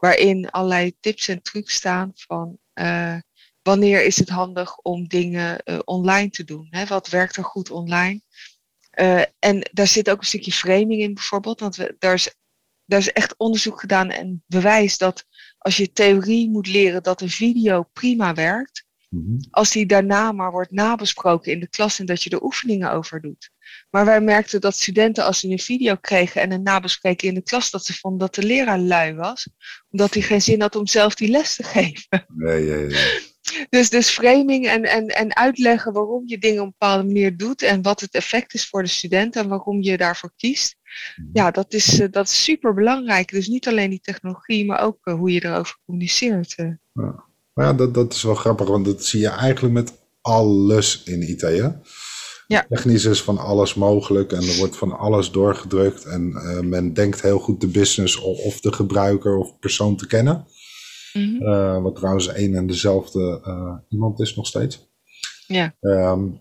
[0.00, 3.16] waarin allerlei tips en trucs staan van uh,
[3.62, 6.66] wanneer is het handig om dingen online te doen?
[6.70, 6.86] Hè?
[6.86, 8.20] Wat werkt er goed online?
[9.00, 11.60] Uh, en daar zit ook een stukje framing in bijvoorbeeld.
[11.60, 12.34] Want we, daar, is,
[12.84, 15.24] daar is echt onderzoek gedaan en bewijs dat
[15.58, 19.38] als je theorie moet leren dat een video prima werkt, mm -hmm.
[19.50, 23.20] als die daarna maar wordt nabesproken in de klas en dat je er oefeningen over
[23.20, 23.50] doet.
[23.90, 27.42] Maar wij merkten dat studenten als ze een video kregen en een nabespreken in de
[27.42, 29.48] klas, dat ze vonden dat de leraar lui was,
[29.90, 32.26] omdat hij geen zin had om zelf die les te geven.
[32.28, 33.27] Nee, nee, nee.
[33.70, 37.62] Dus, dus framing en, en, en uitleggen waarom je dingen op een bepaalde manier doet
[37.62, 40.76] en wat het effect is voor de student en waarom je daarvoor kiest.
[41.16, 41.28] Mhm.
[41.32, 43.30] Ja, dat is, uh, dat is super belangrijk.
[43.30, 46.54] Dus niet alleen die technologie, maar ook uh, hoe je erover communiceert.
[46.56, 46.70] Uh.
[46.92, 47.24] Ja.
[47.54, 51.40] ja, dat, dat is wel grappig, want dat zie je eigenlijk met alles in IT.
[51.40, 51.68] Hè?
[52.46, 52.66] Ja.
[52.68, 56.04] Technisch is van alles mogelijk en er wordt van alles doorgedrukt.
[56.04, 56.32] En
[56.68, 60.46] men denkt heel goed de business of, of de gebruiker of persoon te kennen.
[61.18, 61.82] Mm -hmm.
[61.82, 64.88] wat trouwens één en dezelfde uh, iemand is nog steeds.
[65.46, 65.74] Ja.
[65.80, 66.40] Um,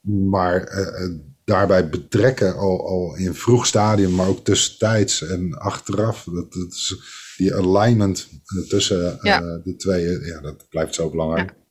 [0.00, 6.24] maar uh, daarbij betrekken al, al in vroeg stadium, maar ook tussentijds en achteraf.
[6.24, 6.94] Dat, dat is,
[7.36, 8.28] die alignment
[8.68, 9.40] tussen ja.
[9.40, 11.50] de twee, ja, dat blijft zo belangrijk.
[11.50, 11.64] Ja.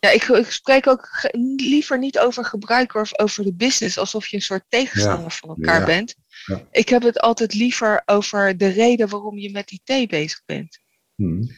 [0.00, 4.36] Ja, ik, ik, spreek ook liever niet over gebruiker of over de business, alsof je
[4.36, 5.30] een soort tegenstander ja.
[5.30, 6.14] van elkaar bent.
[6.46, 6.62] Ja.
[6.70, 10.78] Ik heb het altijd liever over de reden waarom je met IT bezig bent.
[11.16, 11.50] Hmm.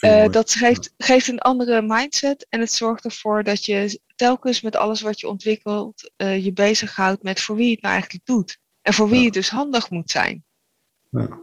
[0.00, 4.76] Uh, dat geeft, geeft een andere mindset en het zorgt ervoor dat je telkens met
[4.76, 8.58] alles wat je ontwikkelt uh, je bezighoudt met voor wie het nou eigenlijk doet.
[8.82, 9.24] En voor wie ja.
[9.24, 10.44] het dus handig moet zijn.
[11.10, 11.38] Ja.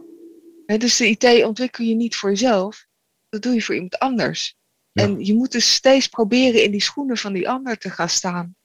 [0.66, 2.86] Dus de IT ontwikkel je niet voor jezelf,
[3.28, 4.56] dat doe je voor iemand anders.
[4.92, 5.02] Ja.
[5.02, 8.56] En je moet dus steeds proberen in die schoenen van die ander te gaan staan.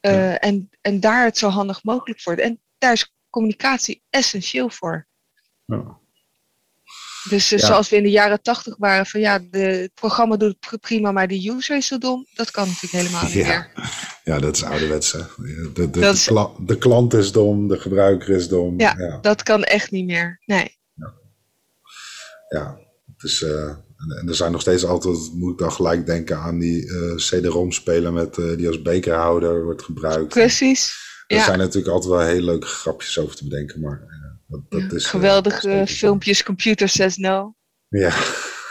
[0.00, 2.34] en, en daar het zo handig mogelijk voor.
[2.34, 5.06] En daar is communicatie essentieel voor.
[5.64, 6.02] Ja.
[7.28, 7.58] Dus ja.
[7.58, 11.12] zoals we in de jaren tachtig waren van ja, de, het programma doet het prima,
[11.12, 12.26] maar de user is zo dom.
[12.34, 13.46] Dat kan natuurlijk helemaal niet ja.
[13.46, 13.70] meer.
[14.24, 15.12] Ja, dat is ouderwets.
[15.12, 15.18] Hè.
[15.18, 16.24] De, de, de, is...
[16.24, 18.80] kla de, klant is dom, de gebruiker is dom.
[18.80, 19.18] Ja, ja.
[19.20, 20.40] dat kan echt niet meer.
[20.44, 20.82] Nee.
[22.48, 22.78] Ja,
[23.16, 23.68] dus, uh,
[24.20, 27.72] en er zijn nog steeds altijd, moet ik dan gelijk denken aan die uh, CD-ROM
[27.72, 30.28] spelen met, uh, die als bekerhouder wordt gebruikt.
[30.28, 31.02] Precies.
[31.26, 34.13] Er zijn natuurlijk altijd wel hele leuke grapjes over te bedenken, maar
[34.46, 37.54] dat, dat is, Geweldige uh, filmpjes, Computer Says No.
[37.88, 38.12] Ja.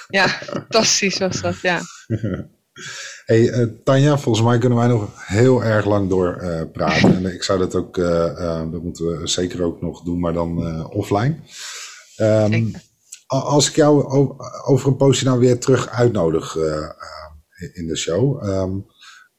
[0.08, 1.82] Ja, fantastisch was dat, ja.
[3.26, 7.16] hey, uh, Tanja, volgens mij kunnen wij nog heel erg lang door uh, praten.
[7.16, 7.96] en ik zou dat ook,
[8.72, 11.36] dat moeten we zeker ook nog doen, maar dan offline.
[12.18, 12.72] Um,
[13.28, 14.06] als ik jou
[14.66, 16.56] over een poosje nou weer terug uitnodig
[17.74, 18.44] in de show.
[18.48, 18.86] Um,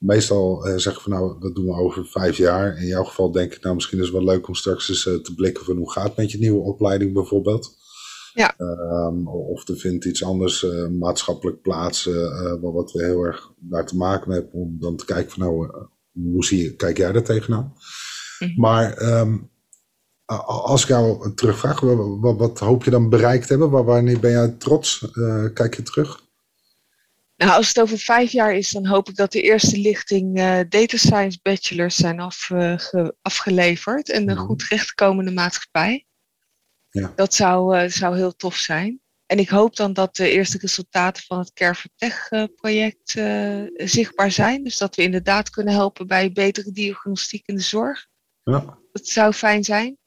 [0.04, 2.78] meestal uh, zeggen we nou, dat doen we over vijf jaar.
[2.78, 5.14] In jouw geval denk ik nou, misschien is het wel leuk om straks eens uh,
[5.14, 7.82] te blikken van hoe gaat het met je nieuwe opleiding bijvoorbeeld.
[8.34, 8.54] Ja.
[8.58, 12.04] Um, of er vindt iets anders uh, maatschappelijk plaats,
[12.60, 15.70] wat we heel erg daar te maken hebben, om dan te kijken van nou,
[16.12, 17.72] hoe zie je, kijk jij daar tegenaan?
[18.38, 18.60] Mm -hmm.
[18.60, 19.50] Maar um,
[20.46, 23.70] als ik jou terugvraag, wat, wat, hoop je dan bereikt hebben?
[23.70, 25.10] Waar, wanneer ben jij trots?
[25.54, 26.23] kijk je terug?
[27.44, 30.60] Nou, als het over vijf jaar is, dan hoop ik dat de eerste lichting uh,
[30.68, 36.06] data science bachelors zijn afge, afgeleverd en een goed rechtkomende maatschappij.
[36.90, 37.12] Ja.
[37.16, 39.00] Dat zou, eh, zou heel tof zijn.
[39.26, 44.64] En ik hoop dan dat de eerste resultaten van het Care-for-Tech-project eh, zichtbaar zijn.
[44.64, 48.06] Dus dat we inderdaad kunnen helpen bij betere diagnostiek in de zorg.
[48.42, 48.78] Ja.
[48.92, 49.98] Dat zou fijn zijn.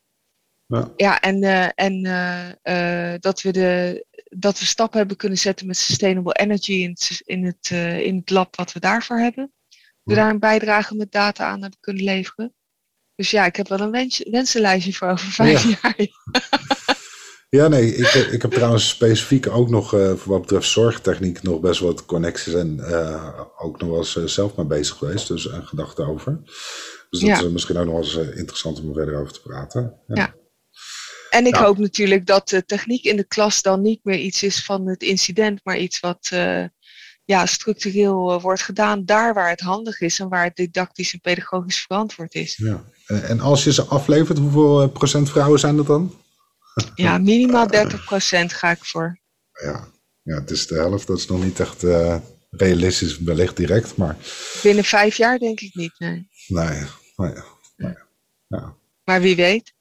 [0.68, 0.92] Ja.
[0.96, 5.68] Ja, en, eh, en eh, eh, dat, we de, dat we stappen hebben kunnen zetten
[5.68, 9.52] met Sustainable Energy in het, in het, eh, in het lab wat we daarvoor hebben.
[10.04, 12.54] We daar een bijdrage met data aan hebben kunnen leveren.
[13.16, 15.78] Dus ja, ik heb wel een wens, wensenlijstje voor over vijf Ja.
[15.82, 15.96] jaar.
[17.50, 21.60] Ja, nee, ik, ik heb trouwens specifiek ook nog eh, voor wat betreft zorgtechniek nog
[21.60, 25.28] best wat connecties en eh, ook nog wel eens eh, zelf mee bezig geweest.
[25.28, 26.40] Dus een gedachte over.
[27.10, 27.38] Dus dat Ja.
[27.38, 29.94] is eh, misschien ook nog wel eens eh, interessant om er verder over te praten.
[30.08, 30.36] Ja.
[31.30, 31.64] En ik Ja.
[31.64, 35.02] hoop natuurlijk dat de techniek in de klas dan niet meer iets is van het
[35.02, 36.64] incident, maar iets wat eh,
[37.26, 41.22] ja, structureel eh, wordt gedaan daar waar het handig is en waar het didactisch en
[41.22, 42.56] pedagogisch verantwoord is.
[42.58, 42.84] Ja.
[43.06, 46.14] En, als je ze aflevert, hoeveel eh, procent vrouwen zijn dat dan?
[46.96, 47.70] Ja, minimaal 30%
[48.46, 49.20] ga ik voor.
[49.52, 49.88] Ja.
[50.22, 51.08] ja, het is de helft.
[51.08, 51.84] Dat is nog niet echt
[52.50, 54.16] realistisch, wellicht direct, maar
[54.64, 56.28] Binnen vijf jaar denk ik niet, nee.
[56.48, 56.84] nee.
[57.16, 57.34] nee,
[57.76, 57.94] nee.
[58.48, 58.76] Ja.
[59.04, 59.74] Maar wie weet,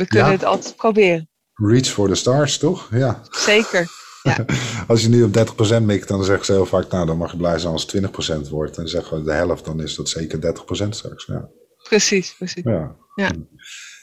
[0.00, 0.34] we kunnen Ja.
[0.34, 1.28] het altijd proberen.
[1.54, 2.88] Reach for the stars, toch?
[2.90, 3.20] Ja.
[3.30, 3.88] Zeker.
[4.88, 5.36] Als je nu op
[5.80, 8.44] 30% mikt, dan zeggen ze heel vaak, nou dan mag je blij zijn als het
[8.46, 8.78] 20% wordt.
[8.78, 11.26] En zeggen we de helft, dan is dat zeker 30% straks.
[11.26, 11.48] Ja.
[11.88, 12.62] Precies, precies.
[12.64, 12.96] ja.
[13.14, 13.30] Ja.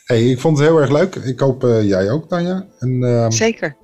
[0.05, 1.15] Hey, ik vond het heel erg leuk.
[1.15, 2.67] Ik hoop eh, jij ook, Tanja.
[2.79, 3.77] En ehm, Zeker.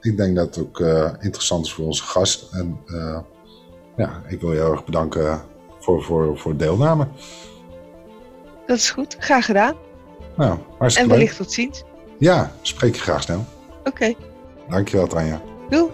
[0.00, 2.52] ik denk dat het ook eh, interessant is voor onze gast.
[2.52, 3.18] En eh,
[3.96, 5.42] ja, ik wil je heel erg bedanken
[5.80, 7.08] voor, voor, voor deelname.
[8.66, 9.16] Dat is goed.
[9.18, 9.74] Graag gedaan.
[10.40, 11.18] Nou, En hartstikke leuk.
[11.18, 11.84] wellicht tot ziens.
[12.18, 13.44] Ja, spreek je graag snel.
[13.84, 14.14] Oké.
[14.68, 15.40] Dankjewel, Tanja.
[15.70, 15.90] Doei.